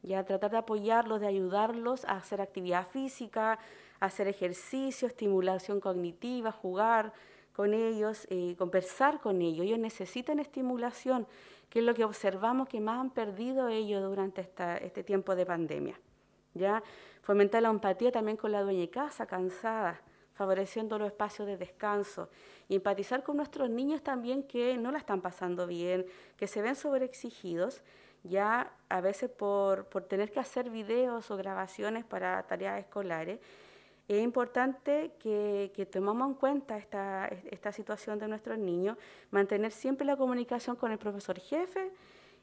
ya 0.02 0.24
tratar 0.24 0.52
de 0.52 0.58
apoyarlos, 0.60 1.20
de 1.20 1.28
ayudarlos 1.28 2.06
a 2.06 2.16
hacer 2.16 2.40
actividad 2.40 2.88
física, 2.88 3.60
hacer 4.00 4.30
ejercicio, 4.30 5.10
estimulación 5.10 5.82
cognitiva, 5.82 6.54
jugar 6.54 7.12
con 7.56 7.74
ellos, 7.74 8.28
eh, 8.30 8.56
conversar 8.58 9.20
con 9.20 9.42
ellos. 9.42 9.66
Ellos 9.66 9.80
necesitan 9.80 10.40
estimulación, 10.40 11.28
que 11.70 11.80
es 11.80 11.86
lo 11.86 11.94
que 11.94 12.04
observamos 12.04 12.68
que 12.68 12.82
más 12.82 13.00
han 13.00 13.12
perdido 13.12 13.70
ellos 13.70 14.04
durante 14.04 14.42
esta, 14.42 14.78
este 14.78 15.04
tiempo 15.04 15.36
de 15.36 15.46
pandemia. 15.46 16.00
¿ya? 16.54 16.84
Fomentar 17.22 17.62
la 17.62 17.70
empatía 17.70 18.12
también 18.12 18.38
con 18.38 18.52
la 18.52 18.62
dueña 18.62 18.82
de 18.82 18.90
casa, 18.90 19.26
cansada, 19.26 20.02
favoreciendo 20.34 21.00
los 21.00 21.08
espacios 21.08 21.48
de 21.48 21.58
descanso. 21.58 22.30
Y 22.68 22.76
empatizar 22.76 23.24
con 23.24 23.38
nuestros 23.38 23.70
niños 23.70 24.02
también 24.02 24.44
que 24.44 24.78
no 24.78 24.92
la 24.92 24.98
están 24.98 25.22
pasando 25.22 25.66
bien, 25.66 26.06
que 26.38 26.48
se 26.48 26.62
ven 26.62 26.76
sobreexigidos 26.76 27.84
ya 28.26 28.72
a 28.90 29.02
veces 29.02 29.30
por, 29.30 29.86
tener 30.08 30.32
que 30.32 30.40
hacer 30.40 30.70
videos 30.70 31.30
o 31.32 31.38
grabaciones 31.38 32.04
para 32.04 32.42
tareas 32.44 32.80
escolares, 32.80 33.40
es 34.08 34.22
importante 34.22 35.14
que, 35.20 35.72
que 35.76 35.86
en 36.28 36.36
cuenta 36.36 36.78
esta, 36.78 37.28
esta 37.50 37.72
situación 37.72 38.20
de 38.20 38.28
nuestros 38.28 38.58
niños, 38.58 38.98
mantener 39.32 39.72
siempre 39.72 40.06
la 40.06 40.16
comunicación 40.16 40.76
con 40.76 40.92
el 40.92 40.98
profesor 40.98 41.40
jefe 41.40 41.92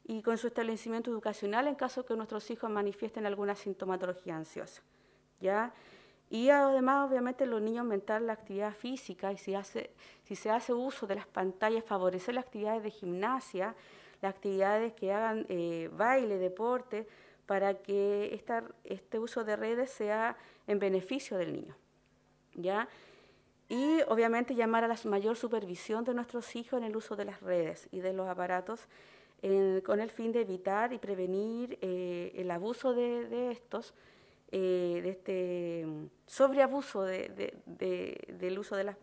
y 0.05 0.21
con 0.21 0.37
su 0.37 0.47
establecimiento 0.47 1.09
educacional 1.09 1.67
en 1.67 1.75
caso 1.75 2.05
que 2.05 2.15
nuestros 2.15 2.49
hijos 2.51 2.69
manifiesten 2.69 3.25
alguna 3.25 3.55
sintomatología 3.55 4.35
ansiosa. 4.35 4.81
¿ya? 5.39 5.73
Y 6.29 6.49
además, 6.49 7.09
obviamente, 7.09 7.45
los 7.45 7.61
niños 7.61 7.81
aumentar 7.81 8.21
la 8.21 8.33
actividad 8.33 8.73
física 8.73 9.31
y 9.31 9.37
si, 9.37 9.55
hace, 9.55 9.91
si 10.23 10.35
se 10.35 10.49
hace 10.49 10.73
uso 10.73 11.07
de 11.07 11.15
las 11.15 11.27
pantallas, 11.27 11.83
favorecer 11.85 12.35
las 12.35 12.45
actividades 12.45 12.83
de 12.83 12.89
gimnasia, 12.89 13.75
las 14.21 14.33
actividades 14.33 14.93
que 14.93 15.13
hagan 15.13 15.45
eh, 15.47 15.89
baile, 15.93 16.37
deporte, 16.37 17.07
para 17.45 17.75
que 17.75 18.41
este 18.83 19.19
uso 19.19 19.43
de 19.43 19.55
redes 19.55 19.91
sea 19.91 20.37
en 20.67 20.79
beneficio 20.79 21.37
del 21.37 21.53
niño. 21.53 21.75
¿ya? 22.55 22.87
Y 23.69 24.01
obviamente 24.07 24.55
llamar 24.55 24.83
a 24.83 24.87
la 24.87 24.97
mayor 25.05 25.35
supervisión 25.35 26.03
de 26.03 26.13
nuestros 26.13 26.55
hijos 26.55 26.79
en 26.79 26.85
el 26.85 26.95
uso 26.95 27.15
de 27.15 27.25
las 27.25 27.41
redes 27.41 27.87
y 27.91 27.99
de 27.99 28.13
los 28.13 28.27
aparatos 28.27 28.87
con 29.83 29.99
el 29.99 30.09
fin 30.09 30.31
de 30.31 30.41
evitar 30.41 30.93
y 30.93 30.99
prevenir 30.99 31.77
eh, 31.81 32.31
el 32.35 32.49
abuso 32.49 32.93
de, 32.93 33.51
estos, 33.51 33.93
eh, 34.51 35.01
de 35.03 35.09
este 35.09 35.85
sobreabuso 36.27 37.03
de, 37.03 37.53
del 37.65 38.59
uso 38.59 38.77
de, 38.77 38.95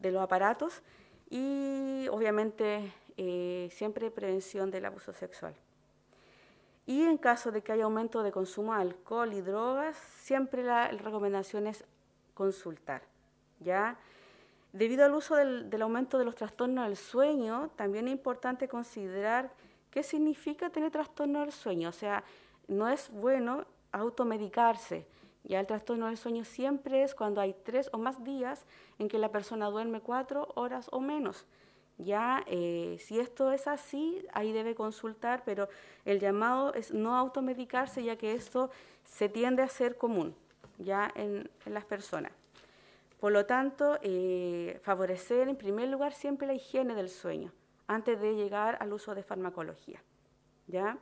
de 0.00 0.10
los 0.10 0.20
aparatos 0.20 0.82
y 1.30 2.08
obviamente 2.10 2.92
eh, 3.16 3.68
siempre 3.70 4.10
prevención 4.10 4.70
del 4.70 4.84
abuso 4.86 5.12
sexual. 5.12 5.54
Y 6.88 7.02
en 7.02 7.18
caso 7.18 7.52
de 7.52 7.60
que 7.60 7.72
haya 7.72 7.84
aumento 7.84 8.22
de 8.22 8.32
consumo 8.32 8.74
de 8.74 8.80
alcohol 8.80 9.34
y 9.34 9.42
drogas, 9.42 9.94
siempre 10.22 10.64
la, 10.64 10.88
recomendación 10.88 11.66
es 11.66 11.84
consultar. 12.32 13.02
¿ya? 13.60 13.98
Debido 14.72 15.04
al 15.04 15.12
uso 15.12 15.36
del, 15.36 15.82
aumento 15.82 16.18
de 16.18 16.24
los 16.24 16.34
trastornos 16.34 16.86
del 16.86 16.96
sueño, 16.96 17.68
también 17.76 18.08
es 18.08 18.12
importante 18.12 18.68
considerar 18.68 19.50
qué 19.90 20.02
significa 20.02 20.70
tener 20.70 20.90
trastorno 20.90 21.40
del 21.40 21.52
sueño. 21.52 21.90
O 21.90 21.92
sea, 21.92 22.24
no 22.68 22.88
es 22.88 23.10
bueno 23.10 23.66
automedicarse. 23.92 25.06
Ya 25.44 25.60
el 25.60 25.66
trastorno 25.66 26.06
del 26.06 26.16
sueño 26.16 26.46
siempre 26.46 27.02
es 27.02 27.14
cuando 27.14 27.42
hay 27.42 27.54
tres 27.64 27.90
o 27.92 27.98
más 27.98 28.24
días 28.24 28.64
en 28.98 29.08
que 29.08 29.18
la 29.18 29.30
persona 29.30 29.68
duerme 29.68 30.00
cuatro 30.00 30.48
horas 30.54 30.88
o 30.90 31.00
menos. 31.00 31.44
Ya, 31.98 32.44
eh, 32.46 32.96
si 33.00 33.18
esto 33.18 33.50
es 33.50 33.66
así, 33.66 34.24
ahí 34.32 34.52
debe 34.52 34.76
consultar, 34.76 35.42
pero 35.44 35.68
el 36.04 36.20
llamado 36.20 36.72
es 36.74 36.92
no 36.92 37.16
automedicarse, 37.16 38.04
ya 38.04 38.16
que 38.16 38.32
esto 38.32 38.70
se 39.04 39.28
tiende 39.28 39.62
a 39.62 39.68
ser 39.68 39.96
común 39.96 40.34
ya 40.78 41.10
en, 41.16 41.50
las 41.66 41.84
personas. 41.84 42.32
Por 43.18 43.32
lo 43.32 43.46
tanto, 43.46 43.98
eh, 44.02 44.78
favorecer 44.84 45.48
en 45.48 45.56
primer 45.56 45.88
lugar 45.88 46.12
siempre 46.12 46.46
la 46.46 46.54
higiene 46.54 46.94
del 46.94 47.08
sueño, 47.08 47.52
antes 47.88 48.20
de 48.20 48.36
llegar 48.36 48.78
al 48.80 48.92
uso 48.92 49.16
de 49.16 49.24
farmacología. 49.24 50.00
¿ya? 50.68 50.96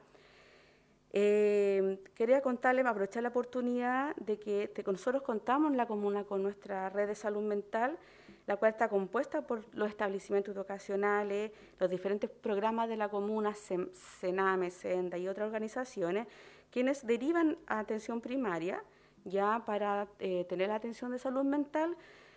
Eh, 1.13 1.99
quería 2.15 2.41
contarles, 2.41 2.87
aprovechar 2.87 3.23
la 3.23 3.29
oportunidad 3.29 4.17
de 4.17 4.39
que 4.39 4.83
nosotros 4.87 5.23
contamos 5.23 5.71
en 5.71 5.77
la 5.77 5.87
comuna 5.87 6.25
con 6.25 6.43
nuestra 6.43 6.89
red 6.89 7.07
de 7.07 7.15
salud 7.15 7.43
mental, 7.43 7.99
la 8.47 8.57
cual 8.57 8.73
está 8.73 8.89
compuesta 8.89 9.43
por 9.43 9.65
los 9.75 9.89
establecimientos 9.89 10.55
educacionales, 10.55 11.51
los 11.79 11.91
diferentes 11.91 12.31
programas 12.31 12.89
de 12.89 12.97
la 12.97 13.09
comuna, 13.09 13.55
Sename, 13.55 14.71
Senda 14.71 15.19
y 15.19 15.27
otras 15.27 15.47
organizaciones, 15.47 16.29
quienes 16.71 17.05
derivan 17.07 17.59
atención 17.67 18.21
primaria 18.21 18.83
ya 19.25 19.63
para 19.67 20.07
eh, 20.21 20.45
tener 20.49 20.71
atención 20.71 21.11
de 21.11 21.19
salud 21.19 21.43
mental. 21.43 21.97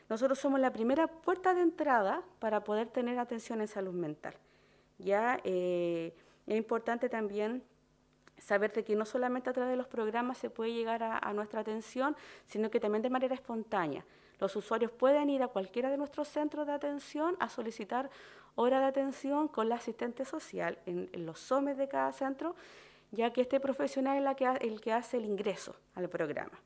Nosotros 0.10 0.40
somos 0.40 0.60
la 0.60 0.74
primera 0.74 1.08
puerta 1.08 1.54
de 1.54 1.62
entrada 1.62 2.24
para 2.40 2.64
poder 2.64 2.88
tener 2.88 3.20
atención 3.20 3.62
en 3.62 3.68
salud 3.68 3.94
mental. 3.94 4.34
Ya 4.98 5.40
eh, 5.44 6.16
es 6.48 6.58
importante 6.58 7.08
también 7.08 7.64
saber 8.40 8.72
que 8.72 8.96
no 8.96 9.06
solamente 9.06 9.52
a 9.52 9.54
través 9.54 9.72
de 9.72 9.78
los 9.78 9.88
programas 9.88 10.40
se 10.40 10.50
puede 10.50 10.74
llegar 10.74 11.04
a 11.04 11.34
nuestra 11.34 11.62
atención, 11.62 12.16
sino 12.48 12.72
que 12.72 12.80
también 12.80 13.04
de 13.04 13.10
manera 13.10 13.36
espontánea. 13.36 14.04
Los 14.40 14.56
usuarios 14.56 14.92
pueden 14.92 15.30
ir 15.30 15.44
a 15.44 15.48
cualquiera 15.48 15.90
de 15.90 15.98
nuestros 15.98 16.28
centros 16.28 16.66
de 16.66 16.74
atención 16.74 17.36
a 17.40 17.50
solicitar 17.50 18.10
hora 18.56 18.80
de 18.80 18.86
atención 18.86 19.48
con 19.48 19.70
la 19.70 19.76
asistente 19.76 20.26
social 20.26 20.80
en, 20.86 21.10
los 21.26 21.40
SOMES 21.40 21.78
de 21.78 21.88
cada 21.88 22.12
centro, 22.12 22.56
ya 23.12 23.32
que 23.32 23.42
este 23.42 23.60
profesional 23.60 24.18
es 24.18 24.26
el 24.62 24.82
que 24.82 24.94
hace 24.94 25.18
el 25.18 25.26
ingreso 25.26 25.76
al 25.96 26.10
programa. 26.10 26.60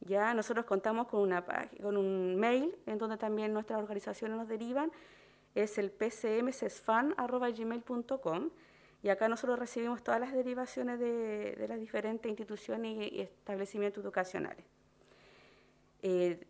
Ya 0.00 0.32
nosotros 0.34 0.64
contamos 0.64 1.08
con, 1.08 1.20
una, 1.20 1.44
con 1.82 1.96
un 1.96 2.36
mail 2.36 2.76
en 2.86 2.98
donde 2.98 3.16
también 3.16 3.52
nuestras 3.52 3.80
organizaciones 3.80 4.38
nos 4.38 4.48
derivan, 4.48 4.92
es 5.54 5.78
el 5.78 5.90
pcmcesfan.gmail.com 5.90 8.50
y 9.02 9.08
acá 9.08 9.28
nosotros 9.28 9.58
recibimos 9.58 10.02
todas 10.02 10.20
las 10.20 10.32
derivaciones 10.32 11.00
de, 11.00 11.66
las 11.68 11.80
diferentes 11.80 12.28
instituciones 12.28 13.12
y, 13.12 13.20
establecimientos 13.20 14.04
educacionales. 14.04 14.64
Eh, 16.02 16.46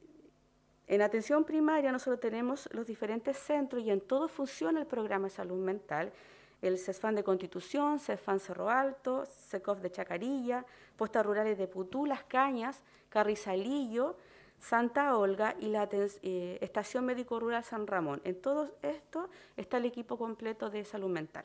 en 0.90 1.02
atención 1.02 1.44
primaria 1.44 1.92
nosotros 1.92 2.18
tenemos 2.18 2.68
los 2.72 2.84
diferentes 2.84 3.36
centros 3.36 3.80
y 3.80 3.92
en 3.92 4.00
todo 4.00 4.26
funciona 4.26 4.80
el 4.80 4.86
programa 4.86 5.28
de 5.28 5.30
salud 5.30 5.64
mental. 5.64 6.12
El 6.60 6.78
CESFAN 6.78 7.14
de 7.14 7.22
Constitución, 7.22 8.00
CESFAN 8.00 8.40
Cerro 8.40 8.68
Alto, 8.68 9.24
SECOF 9.24 9.78
de 9.82 9.92
Chacarilla, 9.92 10.66
Postas 10.96 11.24
Rurales 11.24 11.56
de 11.58 11.68
Putú, 11.68 12.06
Las 12.06 12.24
Cañas, 12.24 12.82
Carrizalillo, 13.08 14.16
Santa 14.58 15.16
Olga 15.16 15.54
y 15.60 15.68
la 15.68 15.88
eh, 15.92 16.58
Estación 16.60 17.06
Médico 17.06 17.38
Rural 17.38 17.62
San 17.62 17.86
Ramón. 17.86 18.20
En 18.24 18.42
todo 18.42 18.74
esto 18.82 19.30
está 19.56 19.76
el 19.76 19.84
equipo 19.84 20.18
completo 20.18 20.70
de 20.70 20.84
salud 20.84 21.08
mental. 21.08 21.44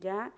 ¿ya? 0.00 0.32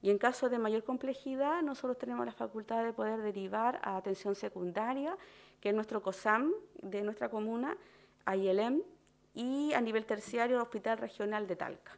Y 0.00 0.08
en 0.08 0.16
caso 0.16 0.48
de 0.48 0.58
mayor 0.58 0.84
complejidad, 0.84 1.60
nosotros 1.60 1.98
tenemos 1.98 2.24
la 2.24 2.32
facultad 2.32 2.82
de 2.82 2.94
poder 2.94 3.20
derivar 3.20 3.78
a 3.82 3.98
atención 3.98 4.34
secundaria 4.34 5.18
que 5.60 5.70
es 5.70 5.74
nuestro 5.74 6.02
COSAM 6.02 6.52
de 6.82 7.02
nuestra 7.02 7.28
comuna, 7.28 7.76
ILM, 8.26 8.82
y 9.34 9.72
a 9.74 9.80
nivel 9.80 10.04
terciario 10.06 10.56
el 10.56 10.62
Hospital 10.62 10.98
Regional 10.98 11.46
de 11.46 11.56
Talca. 11.56 11.96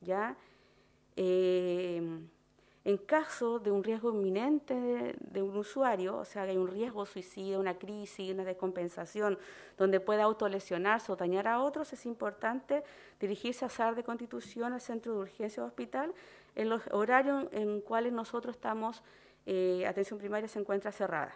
¿ya? 0.00 0.36
Eh, 1.16 2.02
en 2.84 2.98
caso 2.98 3.58
de 3.58 3.70
un 3.70 3.82
riesgo 3.82 4.10
inminente 4.10 4.74
de, 5.18 5.42
un 5.42 5.56
usuario, 5.56 6.18
o 6.18 6.24
sea, 6.26 6.44
que 6.44 6.50
hay 6.50 6.58
un 6.58 6.68
riesgo 6.68 7.06
suicidio, 7.06 7.58
una 7.58 7.78
crisis, 7.78 8.30
una 8.30 8.44
descompensación, 8.44 9.38
donde 9.78 10.00
pueda 10.00 10.24
autolesionarse 10.24 11.10
o 11.10 11.16
dañar 11.16 11.48
a 11.48 11.62
otros, 11.62 11.94
es 11.94 12.04
importante 12.04 12.84
dirigirse 13.18 13.64
a 13.64 13.70
SAR 13.70 13.94
de 13.94 14.04
Constitución, 14.04 14.74
al 14.74 14.82
Centro 14.82 15.14
de 15.14 15.20
Urgencia 15.20 15.64
o 15.64 15.66
Hospital, 15.66 16.12
en 16.54 16.68
los 16.68 16.82
horarios 16.92 17.46
en 17.52 17.80
cuales 17.80 18.12
nosotros 18.12 18.54
estamos, 18.54 19.02
eh, 19.46 19.86
atención 19.86 20.18
primaria 20.18 20.46
se 20.46 20.58
encuentra 20.58 20.92
cerrada. 20.92 21.34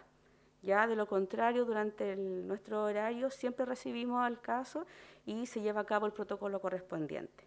Ya 0.61 0.87
de 0.87 0.95
lo 0.95 1.07
contrario, 1.07 1.65
durante 1.65 2.15
nuestro 2.15 2.83
horario 2.83 3.29
siempre 3.29 3.65
recibimos 3.65 4.27
el 4.27 4.39
caso 4.39 4.85
y 5.25 5.45
se 5.45 5.61
lleva 5.61 5.81
a 5.81 5.85
cabo 5.85 6.05
el 6.05 6.11
protocolo 6.11 6.59
correspondiente. 6.59 7.45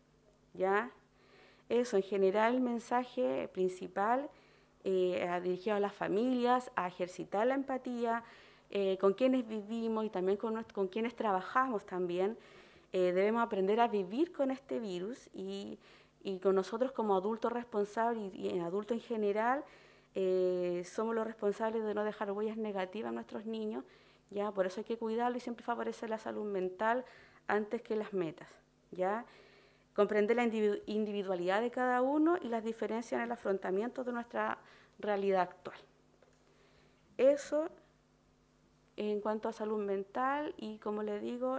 Ya 0.54 0.90
eso, 1.68 1.96
en 1.96 2.02
general, 2.02 2.54
el 2.54 2.60
mensaje 2.60 3.48
principal 3.52 4.30
eh, 4.84 5.40
dirigido 5.42 5.76
a 5.76 5.80
las 5.80 5.94
familias, 5.94 6.70
a 6.74 6.88
ejercitar 6.88 7.46
la 7.46 7.54
empatía 7.54 8.24
eh, 8.70 8.96
con 8.98 9.12
quienes 9.12 9.46
vivimos 9.46 10.04
y 10.06 10.10
también 10.10 10.38
con, 10.38 10.64
con 10.72 10.88
quienes 10.88 11.14
trabajamos 11.14 11.84
también. 11.84 12.38
Eh, 12.92 13.12
debemos 13.12 13.42
aprender 13.42 13.80
a 13.80 13.88
vivir 13.88 14.32
con 14.32 14.50
este 14.50 14.80
virus 14.80 15.28
y, 15.34 15.78
y 16.22 16.38
con 16.38 16.54
nosotros 16.54 16.92
como 16.92 17.14
adultos 17.14 17.52
responsables 17.52 18.34
y, 18.34 18.48
y 18.48 18.58
adultos 18.58 18.96
en 18.96 19.02
general 19.02 19.64
eh, 20.14 20.82
somos 20.84 21.14
los 21.14 21.26
responsables 21.26 21.82
de 21.84 21.94
no 21.94 22.04
dejar 22.04 22.30
huellas 22.32 22.56
negativas 22.56 23.10
a 23.10 23.12
nuestros 23.12 23.46
niños, 23.46 23.84
¿ya? 24.30 24.50
Por 24.50 24.66
eso 24.66 24.80
hay 24.80 24.84
que 24.84 24.98
cuidarlo 24.98 25.36
y 25.36 25.40
siempre 25.40 25.64
favorecer 25.64 26.10
la 26.10 26.18
salud 26.18 26.44
mental 26.44 27.04
antes 27.46 27.82
que 27.82 27.96
las 27.96 28.12
metas, 28.12 28.48
¿ya? 28.90 29.24
Comprender 29.94 30.36
la 30.36 30.44
individualidad 30.44 31.60
de 31.60 31.70
cada 31.70 32.02
uno 32.02 32.38
y 32.40 32.48
las 32.48 32.64
diferencias 32.64 33.18
en 33.18 33.24
el 33.24 33.32
afrontamiento 33.32 34.04
de 34.04 34.12
nuestra 34.12 34.58
realidad 34.98 35.42
actual. 35.42 35.78
Eso 37.18 37.68
en 38.96 39.20
cuanto 39.20 39.48
a 39.48 39.52
salud 39.52 39.78
mental 39.78 40.54
y 40.56 40.78
como 40.78 41.02
le 41.02 41.18
digo, 41.20 41.58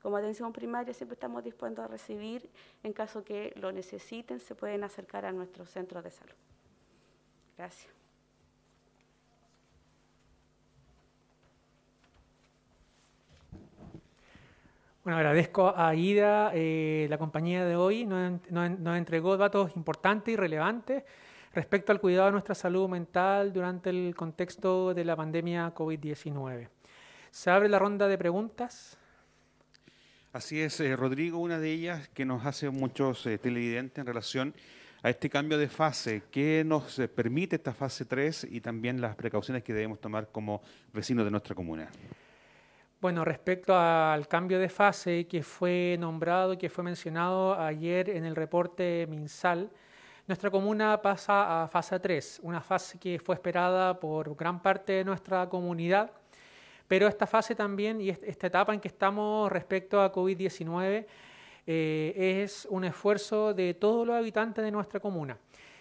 como 0.00 0.16
atención 0.16 0.52
primaria 0.52 0.92
siempre 0.94 1.14
estamos 1.14 1.44
dispuestos 1.44 1.84
a 1.84 1.88
recibir, 1.88 2.50
en 2.82 2.92
caso 2.92 3.24
que 3.24 3.52
lo 3.56 3.70
necesiten, 3.72 4.40
se 4.40 4.54
pueden 4.54 4.82
acercar 4.84 5.24
a 5.24 5.32
nuestros 5.32 5.70
centros 5.70 6.02
de 6.02 6.10
salud. 6.10 6.34
Gracias. 7.56 7.92
Bueno, 15.04 15.16
agradezco 15.16 15.74
a 15.76 15.96
Ida 15.96 16.52
eh, 16.54 17.08
la 17.10 17.18
compañía 17.18 17.64
de 17.64 17.74
hoy, 17.74 18.04
nos, 18.04 18.40
entregó 18.96 19.36
datos 19.36 19.74
importantes 19.74 20.32
y 20.32 20.36
relevantes 20.36 21.02
respecto 21.52 21.90
al 21.90 22.00
cuidado 22.00 22.26
de 22.26 22.32
nuestra 22.32 22.54
salud 22.54 22.88
mental 22.88 23.52
durante 23.52 23.90
el 23.90 24.14
contexto 24.14 24.94
de 24.94 25.04
la 25.04 25.16
pandemia 25.16 25.74
COVID-19. 25.74 26.68
Se 27.32 27.50
abre 27.50 27.68
la 27.68 27.80
ronda 27.80 28.06
de 28.06 28.16
preguntas. 28.16 28.96
Así 30.32 30.60
es, 30.60 30.78
eh, 30.78 30.94
Rodrigo, 30.94 31.38
una 31.38 31.58
de 31.58 31.72
ellas 31.72 32.08
que 32.10 32.24
nos 32.24 32.46
hace 32.46 32.70
muchos 32.70 33.26
eh, 33.26 33.38
televidentes 33.38 33.98
en 33.98 34.06
relación 34.06 34.54
a 35.02 35.10
este 35.10 35.28
cambio 35.28 35.58
de 35.58 35.68
fase. 35.68 36.22
¿Qué 36.30 36.62
nos 36.64 36.98
eh, 36.98 37.08
permite 37.08 37.56
esta 37.56 37.74
fase 37.74 38.04
3 38.04 38.46
y 38.50 38.60
también 38.60 39.00
las 39.00 39.16
precauciones 39.16 39.62
que 39.62 39.74
debemos 39.74 40.00
tomar 40.00 40.28
como 40.30 40.62
vecinos 40.92 41.24
de 41.24 41.30
nuestra 41.30 41.54
comuna? 41.54 41.90
Bueno, 43.00 43.24
respecto 43.24 43.76
al 43.76 44.28
cambio 44.28 44.60
de 44.60 44.68
fase 44.68 45.26
que 45.26 45.42
fue 45.42 45.96
nombrado 45.98 46.56
que 46.56 46.70
fue 46.70 46.84
mencionado 46.84 47.58
ayer 47.60 48.10
en 48.10 48.24
el 48.24 48.36
reporte 48.36 49.08
MinSal, 49.10 49.70
nuestra 50.28 50.52
comuna 50.52 51.02
pasa 51.02 51.64
a 51.64 51.68
fase 51.68 51.98
3, 51.98 52.40
una 52.44 52.60
fase 52.60 52.96
que 53.00 53.18
fue 53.18 53.34
esperada 53.34 53.98
por 53.98 54.36
gran 54.36 54.62
parte 54.62 54.92
de 54.92 55.04
nuestra 55.04 55.48
comunidad, 55.48 56.12
pero 56.86 57.08
esta 57.08 57.26
fase 57.26 57.56
también 57.56 58.00
y 58.00 58.10
esta 58.10 58.46
etapa 58.46 58.72
en 58.72 58.78
que 58.78 58.86
estamos 58.86 59.50
respecto 59.50 60.00
a 60.00 60.12
COVID-19 60.12 61.04
eh, 61.66 62.40
es 62.42 62.66
un 62.70 62.84
esfuerzo 62.84 63.54
de 63.54 63.74
todos 63.74 64.06
los 64.06 64.16
habitantes 64.16 64.64
de 64.64 64.70
nuestra 64.70 65.00
comuna. 65.00 65.38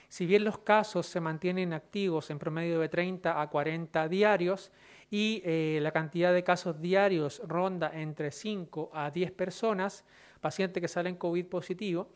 Si 0.08 0.26
bien 0.26 0.44
los 0.44 0.58
casos 0.58 1.06
se 1.06 1.22
mantienen 1.22 1.74
activos 1.74 2.30
en 2.30 2.39
promedio 2.39 2.80
de 2.80 2.89
30 2.89 3.41
a 3.41 3.50
40 3.50 4.08
diarios, 4.10 4.72
y 5.12 5.41
eh, 5.44 5.80
la 5.82 5.91
cantidad 5.91 6.34
de 6.34 6.44
casos 6.44 6.82
diarios 6.82 7.41
ronda 7.46 7.91
entre 7.94 8.32
5 8.32 8.91
a 8.94 9.12
10 9.12 9.34
personas, 9.34 10.06
pacientes 10.39 10.82
que 10.82 10.88
salen 10.88 11.17
COVID 11.17 11.46
positivo. 11.48 12.08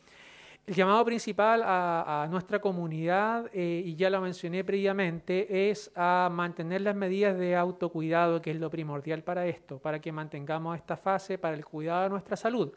El 0.65 0.73
llamado 0.73 1.05
principal 1.05 1.61
a, 1.63 2.27
nuestra 2.31 2.59
comunidad, 2.59 3.51
eh, 3.53 3.83
y 3.85 3.95
ya 3.95 4.09
lo 4.09 4.19
mencioné 4.19 4.63
previamente, 4.63 5.69
es 5.69 5.91
a 5.93 6.29
mantener 6.31 6.81
las 6.81 6.95
medidas 6.95 7.37
de 7.37 7.55
autocuidado, 7.55 8.41
que 8.41 8.51
es 8.51 8.57
lo 8.57 8.71
primordial 8.71 9.23
para 9.23 9.45
esto, 9.45 9.77
para 9.77 9.99
que 9.99 10.11
mantengamos 10.11 10.75
esta 10.75 10.97
fase 10.97 11.37
para 11.37 11.55
el 11.55 11.65
cuidado 11.65 12.03
de 12.03 12.09
nuestra 12.09 12.35
salud. 12.35 12.71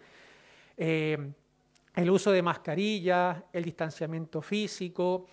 Eh, 0.78 1.32
el 1.94 2.10
uso 2.10 2.30
de 2.30 2.40
mascarillas, 2.40 3.42
el 3.52 3.64
distanciamiento 3.64 4.40
físico, 4.40 5.26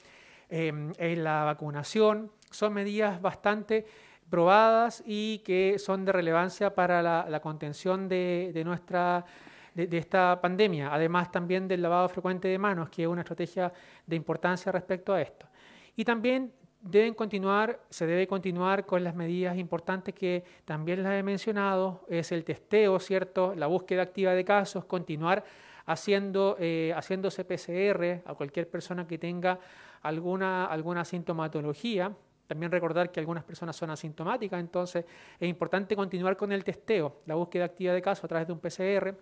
la 0.50 1.44
vacunación, 1.44 2.32
son 2.50 2.74
medidas 2.74 3.22
bastante 3.22 3.86
probadas 4.30 5.04
y 5.06 5.40
que 5.40 5.78
son 5.78 6.06
de 6.06 6.12
relevancia 6.12 6.74
para 6.74 7.02
la, 7.02 7.40
contención 7.40 8.10
de, 8.10 8.62
nuestra 8.66 9.26
de, 9.74 9.98
esta 9.98 10.40
pandemia, 10.42 10.94
además 10.94 11.32
también 11.32 11.68
del 11.68 11.82
lavado 11.82 12.10
frecuente 12.10 12.48
de 12.48 12.58
manos, 12.58 12.90
que 12.90 13.04
es 13.04 13.08
una 13.08 13.22
estrategia 13.22 13.72
de 14.06 14.16
importancia 14.16 14.72
respecto 14.72 15.14
a 15.14 15.22
esto. 15.22 15.48
Y 15.96 16.04
también 16.04 16.52
deben 16.86 17.16
continuar, 17.16 17.80
se 17.90 18.06
debe 18.06 18.28
continuar 18.28 18.86
con 18.86 19.04
las 19.04 19.16
medidas 19.16 19.58
importantes 19.58 20.14
que 20.14 20.44
también 20.66 21.02
las 21.02 21.14
he 21.14 21.24
mencionado, 21.24 22.06
es 22.08 22.32
el 22.32 22.44
testeo, 22.44 23.00
¿cierto? 23.00 23.56
La 23.56 23.66
búsqueda 23.66 24.04
activa 24.04 24.34
de 24.34 24.46
casos, 24.46 24.86
continuar 24.86 25.44
haciendo, 25.88 26.56
eh, 26.60 26.94
haciéndose 26.96 27.44
PCR 27.44 28.22
a 28.24 28.36
cualquier 28.36 28.70
persona 28.70 29.08
que 29.08 29.18
tenga 29.18 29.60
alguna, 30.04 30.66
alguna 30.66 31.04
sintomatología, 31.04 32.14
también 32.46 32.72
recordar 32.72 33.12
que 33.12 33.20
algunas 33.20 33.44
personas 33.44 33.76
son 33.76 33.90
asintomáticas, 33.90 34.60
entonces 34.60 35.06
es 35.40 35.50
importante 35.50 35.96
continuar 35.96 36.38
con 36.38 36.52
el 36.52 36.64
testeo, 36.64 37.22
la 37.26 37.34
búsqueda 37.34 37.66
activa 37.66 37.94
de 37.94 38.02
casos 38.04 38.26
a 38.26 38.28
través 38.28 38.46
de 38.46 38.54
un 38.54 38.60
PCR, 38.60 39.16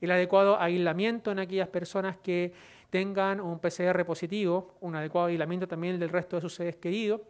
el 0.00 0.10
adecuado 0.12 0.58
aislamiento 0.60 1.32
en 1.32 1.40
aquellas 1.40 1.68
personas 1.68 2.16
que 2.18 2.52
tengan 2.90 3.40
un 3.40 3.58
PCR 3.60 4.04
positivo, 4.04 4.76
un 4.80 4.96
adecuado 4.96 5.28
aislamiento 5.28 5.66
también 5.66 5.98
del 5.98 6.10
resto 6.10 6.36
de 6.36 6.42
sus 6.42 6.54
seres 6.54 6.76
queridos 6.76 7.20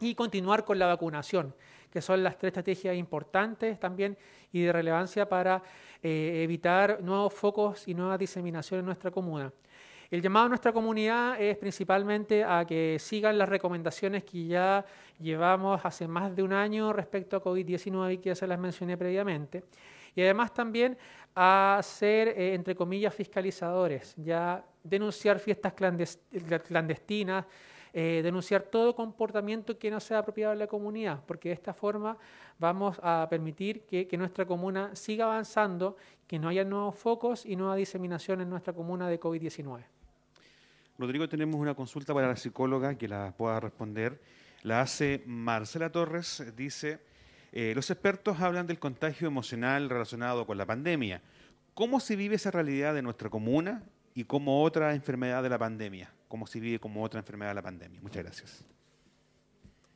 y 0.00 0.14
continuar 0.14 0.64
con 0.64 0.78
la 0.78 0.86
vacunación, 0.86 1.54
que 1.90 2.02
son 2.02 2.22
las 2.22 2.36
tres 2.38 2.50
estrategias 2.50 2.96
importantes 2.96 3.78
también 3.80 4.16
y 4.52 4.62
de 4.62 4.72
relevancia 4.72 5.28
para 5.28 5.62
eh, 6.02 6.42
evitar 6.44 7.02
nuevos 7.02 7.32
focos 7.32 7.88
y 7.88 7.94
nueva 7.94 8.18
diseminación 8.18 8.80
en 8.80 8.86
nuestra 8.86 9.10
comuna. 9.10 9.52
El 10.10 10.20
llamado 10.20 10.46
a 10.46 10.48
nuestra 10.50 10.72
comunidad 10.74 11.40
es 11.40 11.56
principalmente 11.56 12.44
a 12.44 12.66
que 12.66 12.98
sigan 12.98 13.38
las 13.38 13.48
recomendaciones 13.48 14.24
que 14.24 14.46
ya 14.46 14.84
llevamos 15.18 15.80
hace 15.84 16.06
más 16.06 16.36
de 16.36 16.42
un 16.42 16.52
año 16.52 16.92
respecto 16.92 17.36
a 17.36 17.42
COVID-19 17.42 18.12
y 18.12 18.18
que 18.18 18.28
ya 18.28 18.34
se 18.34 18.46
las 18.46 18.58
mencioné 18.58 18.98
previamente. 18.98 19.64
Y 20.14 20.22
además 20.22 20.52
también 20.52 20.96
a 21.34 21.80
ser, 21.82 22.28
eh, 22.28 22.54
entre 22.54 22.74
comillas, 22.74 23.14
fiscalizadores, 23.14 24.14
ya 24.16 24.64
denunciar 24.82 25.38
fiestas 25.38 25.72
clandestinas, 25.72 27.46
eh, 27.94 28.20
denunciar 28.22 28.62
todo 28.62 28.94
comportamiento 28.94 29.78
que 29.78 29.90
no 29.90 30.00
sea 30.00 30.18
apropiado 30.18 30.52
en 30.52 30.58
la 30.58 30.66
comunidad, 30.66 31.20
porque 31.26 31.50
de 31.50 31.54
esta 31.54 31.74
forma 31.74 32.16
vamos 32.58 32.98
a 33.02 33.26
permitir 33.28 33.82
que, 33.82 34.06
que, 34.08 34.16
nuestra 34.16 34.46
comuna 34.46 34.94
siga 34.96 35.26
avanzando, 35.26 35.96
que 36.26 36.38
no 36.38 36.48
haya 36.48 36.64
nuevos 36.64 36.94
focos 36.96 37.44
y 37.44 37.54
nueva 37.54 37.76
diseminación 37.76 38.40
en 38.40 38.48
nuestra 38.48 38.72
comuna 38.72 39.08
de 39.08 39.20
COVID-19. 39.20 39.84
Rodrigo, 40.98 41.28
tenemos 41.28 41.60
una 41.60 41.74
consulta 41.74 42.14
para 42.14 42.28
la 42.28 42.36
psicóloga 42.36 42.96
que 42.96 43.08
la 43.08 43.34
pueda 43.36 43.60
responder. 43.60 44.20
La 44.62 44.82
hace 44.82 45.22
Marcela 45.26 45.90
Torres, 45.90 46.44
dice, 46.54 47.00
eh, 47.52 47.72
los 47.74 47.90
expertos 47.90 48.40
hablan 48.40 48.66
del 48.66 48.78
contagio 48.78 49.28
emocional 49.28 49.90
relacionado 49.90 50.46
con 50.46 50.56
la 50.56 50.64
pandemia. 50.64 51.20
¿Cómo 51.74 52.00
se 52.00 52.16
vive 52.16 52.36
esa 52.36 52.50
realidad 52.50 52.94
de 52.94 53.02
nuestra 53.02 53.28
comuna 53.28 53.82
y 54.14 54.24
como 54.24 54.62
otra 54.62 54.94
enfermedad 54.94 55.42
de 55.42 55.50
la 55.50 55.58
pandemia? 55.58 56.10
¿Cómo 56.28 56.46
se 56.46 56.60
vive 56.60 56.78
como 56.78 57.02
otra 57.02 57.20
enfermedad 57.20 57.50
de 57.50 57.54
la 57.56 57.62
pandemia? 57.62 58.00
Muchas 58.00 58.22
gracias. 58.22 58.64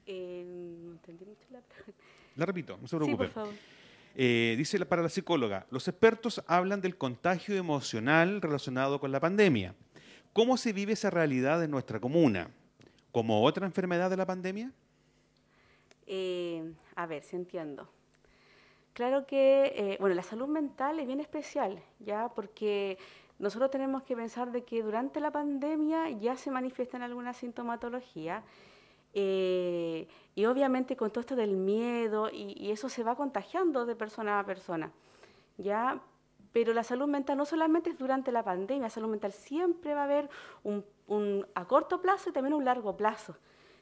Eh, 0.05 0.42
entendí 0.92 1.25
mucho 1.25 1.47
la 1.51 1.61
La 2.37 2.47
repito, 2.47 2.79
no 2.81 2.87
se 2.87 2.97
preocupe. 2.97 3.27
Sí, 3.27 3.33
por 3.33 3.42
favor. 3.42 3.55
Eh, 4.19 4.55
dice 4.57 4.85
para 4.87 5.03
la 5.03 5.09
psicóloga, 5.09 5.66
los 5.71 5.88
expertos 5.88 6.42
hablan 6.47 6.81
del 6.81 6.97
contagio 6.97 7.55
emocional 7.57 8.40
relacionado 8.40 9.01
con 9.01 9.12
la 9.12 9.21
pandemia. 9.21 9.75
¿Cómo 10.33 10.59
se 10.59 10.75
vive 10.75 10.92
esa 10.92 11.09
realidad 11.09 11.64
en 11.64 11.71
nuestra 11.71 12.01
comuna? 12.01 12.51
¿Como 13.12 13.42
otra 13.42 13.66
enfermedad 13.66 14.11
de 14.11 14.16
la 14.19 14.27
pandemia? 14.27 14.73
Eh, 16.07 16.73
a 16.95 17.07
ver, 17.07 17.23
si 17.23 17.37
entiendo. 17.37 17.88
Claro 18.92 19.27
que, 19.27 19.73
eh, 19.77 19.97
bueno, 20.01 20.14
la 20.14 20.23
salud 20.23 20.49
mental 20.49 20.99
es 20.99 21.07
bien 21.07 21.21
especial, 21.21 21.83
¿ya? 21.99 22.31
Porque 22.35 22.97
nosotros 23.38 23.71
tenemos 23.71 24.03
que 24.05 24.16
pensar 24.16 24.51
de 24.53 24.64
que 24.64 24.83
durante 24.83 25.21
la 25.21 25.31
pandemia 25.31 26.09
ya 26.11 26.37
se 26.37 26.51
manifiestan 26.51 27.03
alguna 27.03 27.35
sintomatología 27.35 28.42
eh, 29.12 30.09
y 30.35 30.45
obviamente 30.47 30.97
con 30.97 31.11
todo 31.11 31.21
esto 31.21 31.37
del 31.37 31.57
miedo 31.57 32.31
y, 32.33 32.71
eso 32.71 32.88
se 32.88 33.03
va 33.03 33.16
contagiando 33.16 33.87
de 33.87 33.95
persona 33.97 34.38
a 34.38 34.45
persona, 34.45 34.92
¿ya? 35.59 36.01
Pero 36.53 36.73
la 36.73 36.83
salud 36.83 37.07
mental 37.07 37.37
no 37.37 37.45
solamente 37.45 37.90
es 37.90 37.99
durante 37.99 38.33
la 38.33 38.42
pandemia, 38.42 38.85
la 38.85 38.90
salud 38.90 39.09
mental 39.09 39.33
siempre 39.33 39.95
va 39.95 40.03
a 40.03 40.05
haber 40.05 40.31
un, 40.64 41.47
a 41.55 41.64
corto 41.66 42.01
plazo 42.01 42.31
y 42.31 42.33
también 42.33 42.55
un 42.55 42.64
largo 42.64 42.97
plazo. 42.97 43.37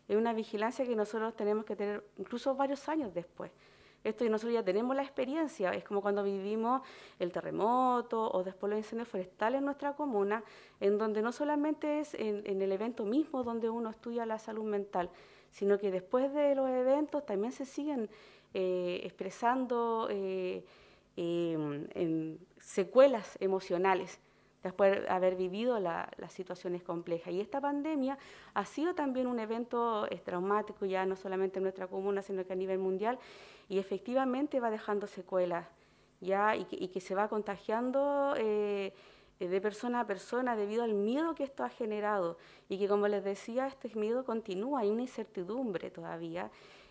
Es 0.08 0.16
una 0.16 0.32
vigilancia 0.32 0.84
que 0.84 0.96
nosotros 0.96 1.34
tenemos 1.34 1.64
que 1.64 1.76
tener 1.76 2.04
incluso 2.18 2.54
varios 2.54 2.88
años 2.88 3.12
después. 3.14 3.50
Esto 4.02 4.24
y 4.24 4.28
nosotros 4.28 4.52
ya 4.52 4.62
tenemos 4.62 4.94
la 4.94 5.02
experiencia, 5.02 5.72
es 5.72 5.82
como 5.82 6.02
cuando 6.02 6.22
vivimos 6.22 6.82
el 7.18 7.32
terremoto 7.32 8.30
o 8.30 8.44
después 8.44 8.68
los 8.68 8.78
incendios 8.78 9.08
forestales 9.08 9.60
en 9.60 9.64
nuestra 9.64 9.94
comuna, 9.94 10.44
en 10.78 10.98
donde 10.98 11.22
no 11.22 11.32
solamente 11.32 12.00
es 12.00 12.12
en, 12.12 12.60
el 12.60 12.70
evento 12.70 13.06
mismo 13.06 13.42
donde 13.44 13.70
uno 13.70 13.88
estudia 13.88 14.26
la 14.26 14.38
salud 14.38 14.64
mental, 14.64 15.08
sino 15.50 15.78
que 15.78 15.90
después 15.90 16.34
de 16.34 16.54
los 16.54 16.68
eventos 16.68 17.24
también 17.24 17.52
se 17.52 17.64
siguen 17.64 18.10
eh, 18.52 19.00
expresando 19.04 20.08
eh, 20.10 20.64
Em, 21.16 21.86
en 21.94 22.40
secuelas 22.58 23.36
emocionales 23.38 24.18
después 24.64 25.02
de 25.02 25.08
haber 25.08 25.36
vivido 25.36 25.78
las 25.78 26.32
situaciones 26.32 26.82
complejas. 26.82 27.32
Y 27.32 27.40
esta 27.40 27.60
pandemia 27.60 28.18
ha 28.54 28.64
sido 28.64 28.94
también 28.94 29.26
un 29.26 29.38
evento 29.38 30.08
traumático, 30.24 30.86
ya 30.86 31.04
no 31.04 31.16
solamente 31.16 31.58
en 31.58 31.64
nuestra 31.64 31.86
comuna, 31.86 32.22
sino 32.22 32.44
que 32.44 32.54
a 32.54 32.56
nivel 32.56 32.78
mundial, 32.78 33.18
y 33.68 33.78
efectivamente 33.78 34.60
va 34.60 34.70
dejando 34.70 35.06
secuelas, 35.06 35.66
ya, 36.20 36.56
y 36.56 36.64
que, 36.64 37.00
se 37.00 37.14
va 37.14 37.28
contagiando 37.28 38.34
eh, 38.38 38.94
de 39.38 39.60
persona 39.60 40.00
a 40.00 40.06
persona 40.06 40.56
debido 40.56 40.82
al 40.82 40.94
miedo 40.94 41.34
que 41.34 41.44
esto 41.44 41.62
ha 41.62 41.68
generado, 41.68 42.38
y 42.68 42.78
que 42.78 42.88
como 42.88 43.06
les 43.06 43.22
decía, 43.22 43.66
este 43.66 43.94
miedo 43.94 44.24
continúa, 44.24 44.80
hay 44.80 44.90
una 44.90 45.02
incertidumbre 45.02 45.90
todavía, 45.90 46.50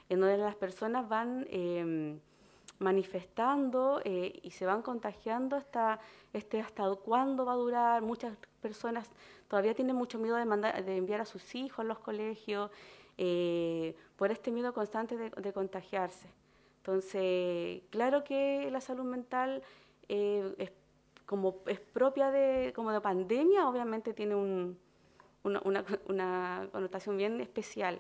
en 0.10 0.20
donde 0.20 0.38
las 0.38 0.56
personas 0.56 1.10
van 1.10 1.48
em, 1.50 2.20
manifestando 2.84 4.02
eh, 4.04 4.40
y 4.44 4.52
se 4.52 4.66
van 4.66 4.82
contagiando 4.82 5.56
hasta, 5.56 6.00
este, 6.34 6.60
hasta 6.60 6.94
cuándo 6.96 7.46
va 7.46 7.54
a 7.54 7.56
durar. 7.56 8.02
Muchas 8.02 8.38
personas 8.62 9.10
todavía 9.48 9.74
tienen 9.74 9.96
mucho 9.96 10.20
miedo 10.20 10.36
de, 10.36 10.46
mandar, 10.46 10.84
de 10.84 10.98
enviar 10.98 11.22
a 11.22 11.26
sus 11.26 11.56
hijos 11.56 11.80
a 11.80 11.84
los 11.84 12.00
colegios 12.00 12.70
eh, 13.18 13.96
por 14.16 14.32
este 14.32 14.52
miedo 14.52 14.74
constante 14.74 15.18
de, 15.18 15.54
contagiarse. 15.54 16.28
Entonces, 16.78 17.82
claro 17.90 18.24
que 18.24 18.70
la 18.72 18.82
salud 18.82 19.06
mental 19.06 19.64
eh, 20.10 20.54
es, 20.58 20.72
como 21.26 21.62
es 21.68 21.80
propia 21.80 22.32
de, 22.32 22.74
como 22.76 22.92
de 22.92 23.00
pandemia, 23.00 23.70
obviamente 23.70 24.14
tiene 24.14 24.36
un, 24.36 24.78
una, 25.44 25.62
una, 26.08 26.68
connotación 26.72 27.18
bien 27.18 27.40
especial. 27.40 28.00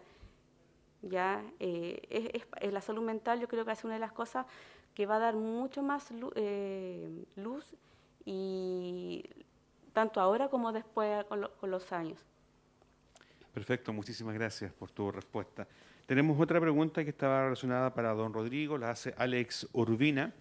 Ya 1.04 1.44
es, 1.60 2.46
es, 2.62 2.74
la 2.74 2.82
salud 2.82 3.04
mental, 3.04 3.39
yo 3.39 3.48
creo 3.48 3.66
que 3.66 3.72
es 3.72 3.84
una 3.84 3.94
de 3.94 4.00
las 4.00 4.13
cosas 4.13 4.46
que 4.94 5.06
va 5.06 5.18
a 5.18 5.20
dar 5.20 5.36
mucho 5.36 5.84
más 5.84 6.10
eh, 6.36 7.26
luz, 7.36 7.76
y 8.26 9.24
tanto 9.92 10.20
ahora 10.22 10.50
como 10.50 10.72
después 10.72 11.26
con, 11.26 11.72
los 11.72 11.92
años. 11.92 12.20
Perfecto, 13.54 13.94
muchísimas 13.94 14.34
gracias 14.34 14.74
por 14.74 14.92
tu 14.92 15.12
respuesta. 15.12 15.68
Tenemos 16.06 16.39
otra 16.39 16.60
pregunta 16.60 17.04
que 17.04 17.12
estaba 17.12 17.44
relacionada 17.44 17.94
para 17.94 18.13
don 18.13 18.34
Rodrigo, 18.34 18.78
la 18.78 18.92
hace 18.92 19.13
Alex 19.18 19.68
Urbina. 19.74 20.34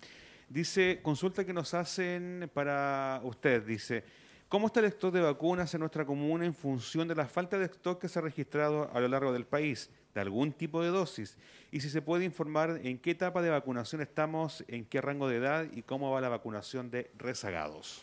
Dice, 0.48 1.00
consulta 1.02 1.44
que 1.44 1.52
nos 1.52 1.72
hacen 1.74 2.50
para 2.52 3.20
usted, 3.24 3.62
dice, 3.64 4.04
¿cómo 4.48 4.66
está 4.66 4.80
el 4.80 4.86
stock 4.86 5.12
de 5.12 5.20
vacunas 5.20 5.72
en 5.74 5.80
nuestra 5.80 6.04
comuna 6.04 6.44
en 6.44 6.54
función 6.54 7.08
de 7.08 7.14
la 7.14 7.26
falta 7.26 7.58
de 7.58 7.66
stock 7.66 8.00
que 8.00 8.08
se 8.08 8.18
ha 8.18 8.22
registrado 8.22 8.90
a 8.92 9.00
lo 9.00 9.08
largo 9.08 9.32
del 9.32 9.46
país? 9.46 9.90
De 10.14 10.20
algún 10.20 10.52
tipo 10.52 10.82
de 10.82 10.88
dosis 10.88 11.36
y 11.70 11.80
si 11.80 11.88
se 11.88 12.02
puede 12.02 12.24
informar 12.24 12.80
en 12.82 12.98
qué 12.98 13.12
etapa 13.12 13.40
de 13.42 13.50
vacunación 13.50 14.02
estamos, 14.02 14.64
en 14.68 14.84
qué 14.84 15.00
rango 15.00 15.28
de 15.28 15.36
edad 15.36 15.66
y 15.72 15.82
cómo 15.82 16.10
va 16.10 16.20
la 16.20 16.28
vacunación 16.28 16.90
de 16.90 17.10
rezagados. 17.16 18.02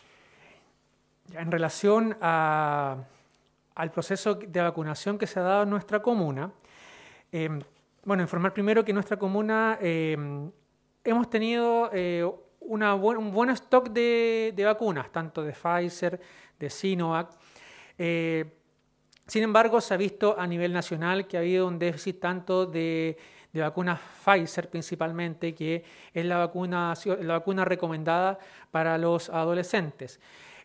En 1.34 1.52
relación 1.52 2.16
al 2.20 3.06
proceso 3.92 4.34
de 4.34 4.60
vacunación 4.60 5.18
que 5.18 5.26
se 5.26 5.38
ha 5.38 5.42
dado 5.42 5.62
en 5.62 5.70
nuestra 5.70 6.02
comuna, 6.02 6.52
em, 7.30 7.60
bueno, 8.04 8.22
informar 8.22 8.52
primero 8.52 8.84
que 8.84 8.90
en 8.90 8.96
nuestra 8.96 9.16
comuna 9.16 9.78
em, 9.80 10.50
hemos 11.04 11.30
tenido 11.30 11.90
eh, 11.92 12.28
un 12.60 13.30
buen 13.32 13.50
stock 13.50 13.88
de, 13.90 14.52
de, 14.56 14.64
vacunas, 14.64 15.10
tanto 15.12 15.42
de 15.42 15.52
Pfizer, 15.52 16.20
de 16.58 16.70
Sinovac. 16.70 17.30
Eh, 17.96 18.59
sin 19.30 19.44
embargo, 19.44 19.80
se 19.80 19.94
ha 19.94 19.96
visto 19.96 20.34
a 20.36 20.44
nivel 20.44 20.72
nacional 20.72 21.28
que 21.28 21.36
ha 21.36 21.40
habido 21.40 21.68
un 21.68 21.78
déficit 21.78 22.18
tanto 22.18 22.66
de, 22.66 23.16
vacunas 23.52 24.00
Pfizer 24.24 24.68
principalmente, 24.68 25.54
que 25.54 25.84
es 26.12 26.24
la 26.24 26.38
vacuna, 26.38 26.94
la 27.20 27.34
vacuna 27.34 27.64
recomendada 27.64 28.40
para 28.72 28.98
los 28.98 29.30
adolescentes. 29.30 30.18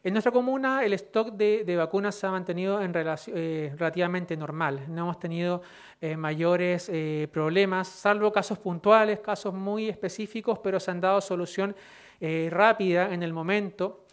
En 0.03 0.13
nuestra 0.13 0.31
comuna 0.31 0.83
el 0.83 0.93
stock 0.93 1.33
de, 1.33 1.75
vacunas 1.77 2.15
se 2.15 2.25
ha 2.25 2.31
mantenido 2.31 2.81
en 2.81 2.91
eh, 2.95 3.71
relativamente 3.77 4.35
normal. 4.35 4.85
No 4.87 5.03
hemos 5.03 5.19
tenido 5.19 5.61
eh, 6.01 6.17
mayores 6.17 6.89
eh, 6.91 7.27
problemas, 7.31 7.87
salvo 7.87 8.31
casos 8.31 8.57
puntuales, 8.57 9.19
casos 9.19 9.53
muy 9.53 9.89
específicos, 9.89 10.57
pero 10.57 10.79
se 10.79 10.89
han 10.89 10.99
dado 10.99 11.21
solución 11.21 11.75
rápida 12.49 13.13
en 13.13 13.21
el 13.21 13.31
momento. 13.31 14.04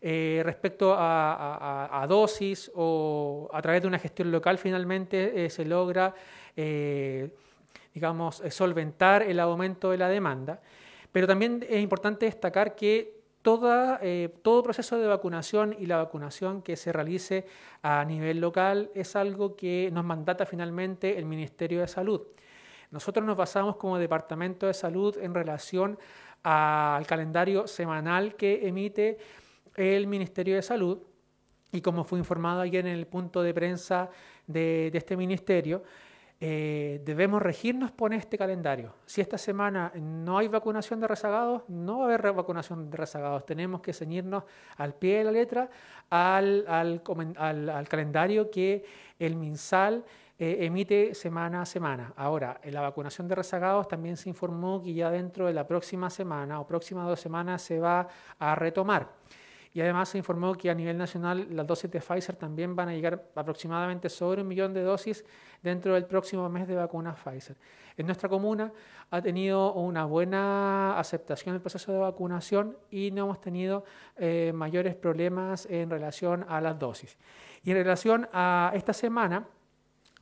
Eh, 0.00 0.42
respecto 0.44 0.94
a, 0.96 2.06
dosis 2.08 2.70
o 2.74 3.48
a 3.52 3.60
través 3.60 3.82
de 3.82 3.88
una 3.88 3.98
gestión 3.98 4.30
local 4.30 4.56
finalmente 4.58 5.44
eh, 5.44 5.50
se 5.50 5.64
logra, 5.64 6.14
eh, 6.56 7.30
digamos, 7.92 8.42
solventar 8.50 9.22
el 9.22 9.40
aumento 9.40 9.90
de 9.90 9.98
la 9.98 10.08
demanda. 10.08 10.60
Pero 11.10 11.26
también 11.26 11.64
es 11.68 11.82
importante 11.82 12.26
destacar 12.26 12.76
que 12.76 13.18
todo 13.42 14.62
proceso 14.62 14.98
de 14.98 15.06
vacunación 15.06 15.74
y 15.78 15.86
la 15.86 15.96
vacunación 15.96 16.60
que 16.60 16.76
se 16.76 16.92
realice 16.92 17.46
a 17.82 18.04
nivel 18.04 18.40
local 18.40 18.90
es 18.94 19.16
algo 19.16 19.56
que 19.56 19.88
nos 19.90 20.04
mandata 20.04 20.44
finalmente 20.44 21.18
el 21.18 21.24
Ministerio 21.24 21.80
de 21.80 21.88
Salud. 21.88 22.22
Nosotros 22.90 23.24
nos 23.24 23.36
basamos 23.36 23.76
como 23.76 23.98
Departamento 23.98 24.66
de 24.66 24.74
Salud 24.74 25.16
en 25.18 25.34
relación 25.34 25.98
al 26.42 27.06
calendario 27.06 27.66
semanal 27.66 28.34
que 28.34 28.66
emite 28.66 29.18
el 29.78 30.06
Ministerio 30.06 30.56
de 30.56 30.62
Salud 30.62 30.98
y 31.72 31.80
como 31.80 32.04
fue 32.04 32.18
informado 32.18 32.60
ayer 32.60 32.86
en 32.86 32.94
el 32.94 33.06
punto 33.06 33.42
de 33.42 33.52
prensa 33.52 34.10
de, 34.46 34.90
este 34.92 35.16
ministerio, 35.16 35.82
eh, 36.40 37.02
debemos 37.04 37.42
regirnos 37.42 37.90
por 37.90 38.14
este 38.14 38.38
calendario. 38.38 38.94
Si 39.04 39.20
esta 39.20 39.36
semana 39.36 39.92
no 39.96 40.38
hay 40.38 40.48
vacunación 40.48 41.00
de 41.00 41.08
rezagados, 41.08 41.62
no 41.68 41.98
va 41.98 42.04
a 42.04 42.08
haber 42.14 42.32
vacunación 42.32 42.90
de 42.90 42.96
rezagados. 42.96 43.44
Tenemos 43.44 43.80
que 43.80 43.92
ceñirnos 43.92 44.44
al 44.76 44.94
pie 44.94 45.18
de 45.18 45.24
la 45.24 45.32
letra 45.32 45.70
al, 46.08 46.64
al, 46.66 47.88
calendario 47.88 48.50
que 48.50 48.84
el 49.18 49.36
MinSal 49.36 50.04
eh, 50.38 50.58
emite 50.60 51.14
semana 51.14 51.62
a 51.62 51.66
semana. 51.66 52.14
Ahora, 52.16 52.60
la 52.64 52.80
vacunación 52.80 53.28
de 53.28 53.34
rezagados 53.34 53.88
también 53.88 54.16
se 54.16 54.28
informó 54.30 54.80
que 54.80 54.94
ya 54.94 55.10
dentro 55.10 55.46
de 55.46 55.52
la 55.52 55.66
próxima 55.66 56.08
semana 56.08 56.60
o 56.60 56.66
próximas 56.66 57.06
dos 57.06 57.20
semanas 57.20 57.60
se 57.60 57.78
va 57.78 58.08
a 58.38 58.54
retomar. 58.54 59.08
Y 59.72 59.80
además 59.80 60.08
se 60.08 60.18
informó 60.18 60.54
que 60.54 60.70
a 60.70 60.74
nivel 60.74 60.96
nacional 60.96 61.46
las 61.50 61.66
dosis 61.66 61.90
de 61.90 62.00
Pfizer 62.00 62.36
también 62.36 62.74
van 62.74 62.88
a 62.88 62.94
llegar 62.94 63.30
aproximadamente 63.34 64.08
sobre 64.08 64.42
un 64.42 64.48
millón 64.48 64.72
de 64.72 64.82
dosis 64.82 65.24
dentro 65.62 65.94
del 65.94 66.06
próximo 66.06 66.48
mes 66.48 66.66
de 66.66 66.74
vacunas 66.74 67.18
Pfizer. 67.18 67.56
En 67.96 68.06
nuestra 68.06 68.28
comuna 68.28 68.72
ha 69.10 69.20
tenido 69.20 69.74
una 69.74 70.04
buena 70.04 70.98
aceptación 70.98 71.54
del 71.54 71.60
proceso 71.60 71.92
de 71.92 71.98
vacunación 71.98 72.76
y 72.90 73.10
no 73.10 73.24
hemos 73.24 73.40
tenido 73.40 73.84
eh, 74.16 74.52
mayores 74.54 74.94
problemas 74.94 75.66
en 75.66 75.90
relación 75.90 76.46
a 76.48 76.60
las 76.60 76.78
dosis. 76.78 77.18
Y 77.64 77.72
en 77.72 77.76
relación 77.78 78.28
a 78.32 78.70
esta 78.74 78.92
semana, 78.92 79.48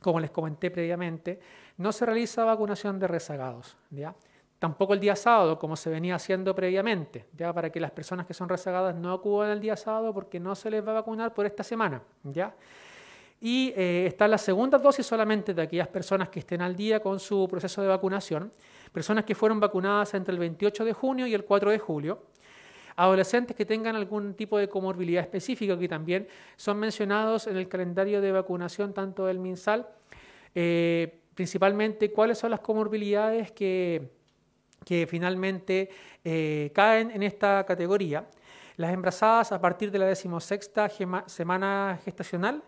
como 0.01 0.19
les 0.19 0.31
comenté 0.31 0.71
previamente, 0.71 1.39
no 1.77 1.91
se 1.91 2.05
realiza 2.05 2.43
vacunación 2.45 2.99
de 2.99 3.07
rezagados. 3.07 3.77
¿ya? 3.91 4.15
Tampoco 4.59 4.95
el 4.95 4.99
día 4.99 5.15
sábado, 5.15 5.59
como 5.59 5.75
se 5.75 5.89
venía 5.89 6.15
haciendo 6.15 6.55
previamente, 6.55 7.27
ya 7.33 7.53
para 7.53 7.69
que 7.69 7.79
las 7.79 7.91
personas 7.91 8.25
que 8.25 8.33
son 8.33 8.49
rezagadas 8.49 8.95
no 8.95 9.13
acudan 9.13 9.51
el 9.51 9.59
día 9.59 9.75
sábado 9.75 10.13
porque 10.13 10.39
no 10.39 10.55
se 10.55 10.71
les 10.71 10.85
va 10.85 10.91
a 10.91 10.95
vacunar 10.95 11.33
por 11.33 11.45
esta 11.45 11.63
semana. 11.63 12.01
¿ya? 12.23 12.55
Y 13.39 13.71
eh, 13.75 14.05
está 14.07 14.27
la 14.27 14.39
segunda 14.39 14.79
dosis 14.79 15.05
solamente 15.05 15.53
de 15.53 15.61
aquellas 15.61 15.87
personas 15.87 16.29
que 16.29 16.39
estén 16.39 16.61
al 16.61 16.75
día 16.75 16.99
con 17.01 17.19
su 17.19 17.47
proceso 17.47 17.83
de 17.83 17.87
vacunación, 17.87 18.51
personas 18.91 19.25
que 19.25 19.35
fueron 19.35 19.59
vacunadas 19.59 20.15
entre 20.15 20.33
el 20.33 20.39
28 20.39 20.85
de 20.85 20.93
junio 20.93 21.27
y 21.27 21.35
el 21.35 21.45
4 21.45 21.69
de 21.69 21.77
julio, 21.77 22.23
adolescentes 22.95 23.55
que 23.55 23.63
tengan 23.63 23.95
algún 23.95 24.33
tipo 24.33 24.57
de 24.57 24.67
comorbilidad 24.67 25.21
específica 25.21 25.77
que 25.77 25.87
también 25.87 26.27
son 26.55 26.79
mencionados 26.79 27.45
en 27.45 27.57
el 27.57 27.67
calendario 27.67 28.21
de 28.21 28.31
vacunación 28.31 28.91
tanto 28.91 29.27
del 29.27 29.37
MinSal, 29.37 29.87
eh, 30.55 31.19
principalmente 31.35 32.11
cuáles 32.11 32.39
son 32.39 32.49
las 32.49 32.61
comorbilidades 32.61 33.51
que 33.51 34.16
que 34.87 35.05
finalmente 35.05 35.89
eh, 36.23 36.71
caen 36.73 37.11
en 37.11 37.21
esta 37.21 37.65
categoría. 37.65 38.25
Las 38.77 38.93
embarazadas 38.93 39.51
a 39.51 39.59
partir 39.59 39.91
de 39.91 39.99
la 39.99 40.05
decimosexta 40.05 40.87
semana 41.25 41.99
gestacional 42.05 42.63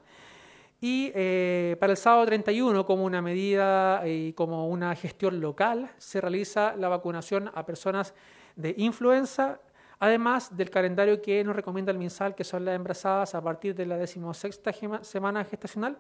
y 0.82 1.12
eh, 1.16 1.78
para 1.80 1.92
el 1.92 1.98
sábado 1.98 2.26
31, 2.26 2.86
como 2.86 3.06
una 3.06 3.22
medida 3.22 4.06
y 4.06 4.34
como 4.34 4.68
una 4.68 4.94
gestión 4.96 5.40
local, 5.40 5.90
se 5.98 6.20
realiza 6.20 6.76
la 6.76 6.90
vacunación 6.90 7.50
a 7.54 7.66
personas 7.66 8.14
de 8.58 8.74
influenza, 8.78 9.62
además 10.00 10.58
del 10.58 10.70
calendario 10.70 11.22
que 11.22 11.42
nos 11.46 11.56
recomienda 11.56 11.94
el 11.94 11.98
MinSal, 11.98 12.36
que 12.36 12.44
son 12.44 12.66
las 12.66 12.76
embarazadas 12.76 13.34
a 13.34 13.42
partir 13.42 13.76
de 13.76 13.86
la 13.86 13.96
decimosexta 13.96 14.74
semana 15.04 15.46
gestacional 15.46 15.98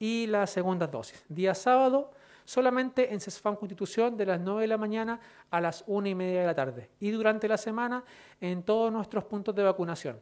y 0.00 0.26
la 0.26 0.48
segunda 0.48 0.88
dosis. 0.88 1.24
Día 1.28 1.54
sábado, 1.54 2.10
solamente 2.50 3.14
en 3.14 3.20
CESFAM 3.20 3.54
Constitución 3.54 4.16
de 4.16 4.26
las 4.26 4.40
9 4.40 4.62
de 4.62 4.66
la 4.66 4.76
mañana 4.76 5.20
a 5.52 5.60
las 5.60 5.84
1 5.86 6.08
y 6.08 6.16
media 6.16 6.40
de 6.40 6.46
la 6.48 6.54
tarde 6.54 6.90
y 6.98 7.12
durante 7.12 7.46
la 7.46 7.56
semana 7.56 8.02
en 8.40 8.64
todos 8.64 8.92
nuestros 8.92 9.22
puntos 9.22 9.54
de 9.54 9.62
vacunación. 9.62 10.18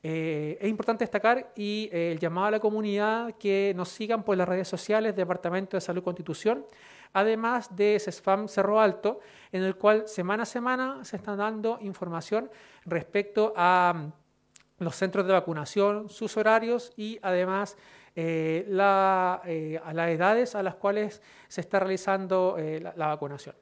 Eh, 0.00 0.58
es 0.60 0.68
importante 0.68 1.02
destacar 1.02 1.52
y 1.56 1.88
eh, 1.92 2.12
el 2.12 2.20
llamado 2.20 2.46
a 2.46 2.50
la 2.52 2.60
comunidad 2.60 3.32
que 3.32 3.72
nos 3.74 3.88
sigan 3.88 4.22
por 4.22 4.36
las 4.36 4.48
redes 4.48 4.68
sociales 4.68 5.16
Departamento 5.16 5.76
de 5.76 5.80
Salud 5.80 6.04
Constitución, 6.04 6.64
además 7.12 7.74
de 7.74 7.98
CESFAM 7.98 8.46
Cerro 8.46 8.80
Alto, 8.80 9.18
en 9.50 9.64
el 9.64 9.74
cual 9.74 10.06
semana 10.06 10.44
a 10.44 10.46
semana 10.46 11.04
se 11.04 11.16
está 11.16 11.34
dando 11.34 11.78
información 11.80 12.48
respecto 12.84 13.52
a 13.56 13.92
mm, 13.92 14.84
los 14.84 14.94
centros 14.94 15.26
de 15.26 15.32
vacunación, 15.32 16.10
sus 16.10 16.36
horarios 16.36 16.92
y 16.96 17.18
además 17.22 17.76
eh, 18.16 18.64
la, 18.68 19.42
eh, 19.44 19.80
a 19.84 19.92
las 19.92 20.10
edades 20.10 20.54
a 20.54 20.62
las 20.62 20.74
cuales 20.74 21.22
se 21.46 21.60
está 21.60 21.78
realizando 21.78 22.56
eh, 22.58 22.80
la, 22.80 23.06
vacunación. 23.06 23.54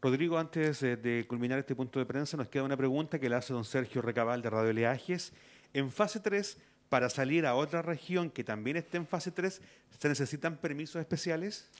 Rodrigo, 0.00 0.38
antes 0.38 0.80
de, 0.80 1.24
culminar 1.28 1.58
este 1.58 1.76
punto 1.76 1.98
de 1.98 2.06
prensa, 2.06 2.36
nos 2.36 2.48
queda 2.48 2.64
una 2.64 2.76
pregunta 2.76 3.18
que 3.18 3.28
le 3.28 3.36
hace 3.36 3.52
don 3.52 3.64
Sergio 3.64 4.02
Recabal 4.02 4.42
de 4.42 4.50
Radio 4.50 4.72
Leajes. 4.72 5.32
En 5.72 5.92
fase 5.92 6.18
3, 6.18 6.58
para 6.88 7.08
salir 7.08 7.46
a 7.46 7.54
otra 7.54 7.80
región 7.82 8.30
que 8.30 8.44
también 8.44 8.76
esté 8.76 8.96
en 8.96 9.06
fase 9.06 9.30
3, 9.30 9.62
¿se 9.98 10.08
necesitan 10.08 10.56
permisos 10.56 11.00
especiales? 11.00 11.70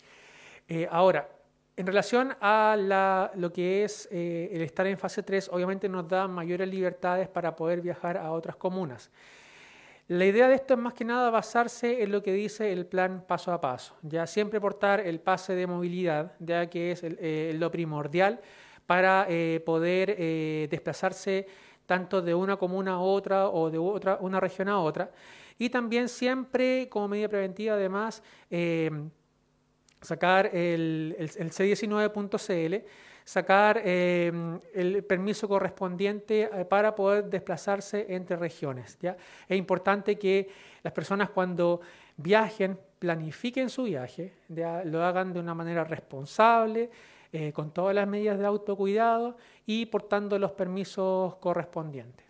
Eh, 0.69 0.89
ahora, 0.91 1.29
en 1.77 1.87
relación 1.87 2.35
a 2.41 3.31
lo 3.35 3.53
que 3.53 3.85
es 3.85 4.09
eh, 4.11 4.51
el 4.53 4.63
estar 4.63 4.87
en 4.87 4.99
fase 4.99 5.23
3, 5.23 5.51
obviamente 5.53 5.89
nos 5.89 6.09
da 6.09 6.29
mayores 6.29 6.69
libertades 6.69 7.29
para 7.29 7.57
poder 7.57 7.81
viajar 7.81 8.17
a 8.17 8.31
otras 8.33 8.57
comunas. 8.57 9.11
La 10.09 10.27
idea 10.27 10.49
de 10.49 10.57
esto 10.57 10.75
es 10.75 10.81
más 10.81 10.95
que 10.95 11.05
nada 11.05 11.31
basarse 11.31 12.03
en 12.03 12.13
lo 12.13 12.23
que 12.23 12.33
dice 12.33 12.73
el 12.73 12.87
plan 12.87 13.25
paso 13.27 13.53
a 13.53 13.61
paso, 13.61 13.97
ya 14.03 14.27
siempre 14.27 14.61
portar 14.61 15.01
el 15.01 15.21
pase 15.21 15.55
de 15.55 15.67
movilidad, 15.67 16.33
ya 16.39 16.69
que 16.69 16.93
es 16.93 17.03
eh, 17.05 17.55
lo 17.59 17.71
primordial 17.71 18.41
para 18.87 19.27
eh, 19.29 19.63
poder 19.65 20.17
desplazarse 20.69 21.47
tanto 21.87 22.21
de 22.21 22.35
una 22.35 22.57
comuna 22.57 22.95
a 22.95 22.99
otra 22.99 23.49
o 23.49 23.71
de 23.71 23.79
otra, 23.79 24.19
una 24.21 24.41
región 24.41 24.69
a 24.69 24.81
otra, 24.81 25.11
y 25.57 25.71
también 25.71 26.09
siempre 26.09 26.89
como 26.91 27.09
medida 27.09 27.29
preventiva 27.29 27.75
además 27.75 28.23
sacar 30.03 30.51
el, 30.55 31.17
C19.cl, 31.19 32.87
sacar 33.25 33.81
em, 33.85 34.59
el 34.75 35.05
permiso 35.05 35.49
correspondiente 35.49 36.51
eh, 36.53 36.65
para 36.65 36.95
poder 36.95 37.25
desplazarse 37.25 38.07
entre 38.09 38.37
regiones. 38.37 38.99
¿ya? 39.01 39.17
Es 39.49 39.57
importante 39.57 40.19
que 40.19 40.49
las 40.83 40.93
personas 40.93 41.31
cuando 41.31 41.81
viajen 42.17 42.79
planifiquen 42.99 43.69
su 43.69 43.85
viaje, 43.85 44.33
lo 44.49 45.05
hagan 45.05 45.33
de 45.33 45.41
una 45.41 45.55
manera 45.55 45.83
responsable, 45.83 46.91
eh, 47.33 47.51
con 47.53 47.71
todas 47.71 47.95
las 47.95 48.07
medidas 48.07 48.39
de 48.39 48.45
autocuidado 48.47 49.37
y 49.65 49.87
portando 49.87 50.39
los 50.39 50.53
permisos 50.53 51.35
correspondientes. 51.37 52.27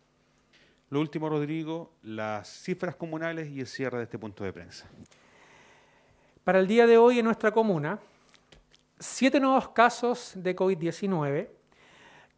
Lo 0.90 1.00
último, 1.00 1.28
Rodrigo, 1.28 1.90
las 2.02 2.48
cifras 2.48 2.94
comunales 2.94 3.48
y 3.48 3.60
el 3.60 3.66
cierre 3.66 3.98
de 3.98 4.04
este 4.04 4.18
punto 4.18 4.44
de 4.44 4.52
prensa. 4.52 4.86
Para 6.44 6.60
el 6.60 6.66
día 6.66 6.86
de 6.86 6.98
hoy 6.98 7.18
en 7.18 7.24
nuestra 7.24 7.50
comuna, 7.50 7.98
siete 9.02 9.38
nuevos 9.40 9.70
casos 9.70 10.34
de 10.36 10.54
COVID-19, 10.54 11.48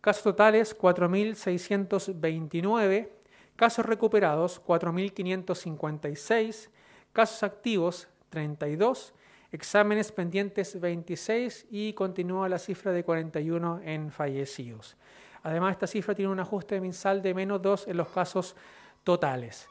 casos 0.01 0.23
totales 0.23 0.79
4.629, 0.79 3.11
casos 3.55 3.85
recuperados 3.85 4.65
4.556, 4.65 6.71
casos 7.13 7.43
activos 7.43 8.09
32, 8.31 9.13
exámenes 9.53 10.11
pendientes 10.11 10.81
26 10.81 11.67
y 11.71 11.93
continúa 11.93 12.49
la 12.49 12.59
cifra 12.59 12.93
de 12.93 13.05
41 13.05 13.83
en 13.85 14.11
fallecidos. 14.11 14.97
Además, 15.43 15.73
esta 15.73 15.87
cifra 15.87 16.15
tiene 16.15 16.33
un 16.33 16.41
ajuste 16.41 16.81
mensal 16.81 17.21
de 17.21 17.35
menos 17.35 17.61
2 17.61 17.89
en 17.89 17.99
los 17.99 18.09
casos 18.09 18.57
totales. 19.05 19.69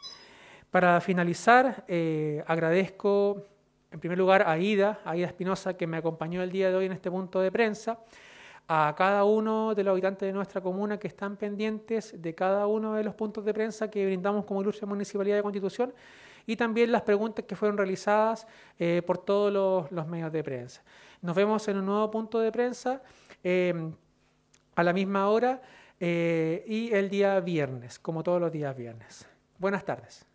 Para 0.69 1.01
finalizar, 1.01 1.85
eh, 1.87 2.43
agradezco 2.45 3.47
en 3.93 3.99
primer 3.99 4.17
lugar, 4.17 4.43
a 4.47 4.57
Ida, 4.57 4.99
Espinosa, 5.15 5.75
que 5.75 5.85
me 5.85 5.97
acompañó 5.97 6.41
el 6.41 6.51
día 6.51 6.69
de 6.69 6.75
hoy 6.75 6.87
en 6.87 6.93
este 6.93 7.11
punto 7.11 7.39
de 7.39 7.51
prensa, 7.51 7.99
a 8.67 8.95
cada 8.97 9.23
uno 9.23 9.75
de 9.75 9.83
los 9.83 9.91
habitantes 9.91 10.27
de 10.27 10.33
nuestra 10.33 10.61
comuna 10.61 10.97
que 10.97 11.07
están 11.07 11.37
pendientes 11.37 12.19
de 12.19 12.33
cada 12.33 12.65
uno 12.65 12.95
de 12.95 13.03
los 13.03 13.13
puntos 13.13 13.45
de 13.45 13.53
prensa 13.53 13.91
que 13.91 14.03
brindamos 14.05 14.45
como 14.45 14.61
Ilustre 14.61 14.87
Municipalidad 14.87 15.35
de 15.35 15.43
Constitución 15.43 15.93
y 16.47 16.55
también 16.55 16.91
las 16.91 17.03
preguntas 17.03 17.45
que 17.45 17.55
fueron 17.55 17.77
realizadas 17.77 18.47
eh, 18.79 19.03
por 19.05 19.19
todos 19.19 19.91
los, 19.91 20.07
medios 20.07 20.31
de 20.31 20.43
prensa. 20.43 20.81
Nos 21.21 21.35
vemos 21.35 21.67
en 21.67 21.77
un 21.77 21.85
nuevo 21.85 22.09
punto 22.09 22.39
de 22.39 22.51
prensa 22.51 23.03
eh, 23.43 23.91
a 24.75 24.83
la 24.83 24.91
misma 24.91 25.29
hora 25.29 25.61
eh, 25.99 26.63
y 26.65 26.91
el 26.91 27.09
día 27.09 27.39
viernes, 27.41 27.99
como 27.99 28.23
todos 28.23 28.41
los 28.41 28.51
días 28.51 28.75
viernes. 28.75 29.27
Buenas 29.59 29.85
tardes. 29.85 30.25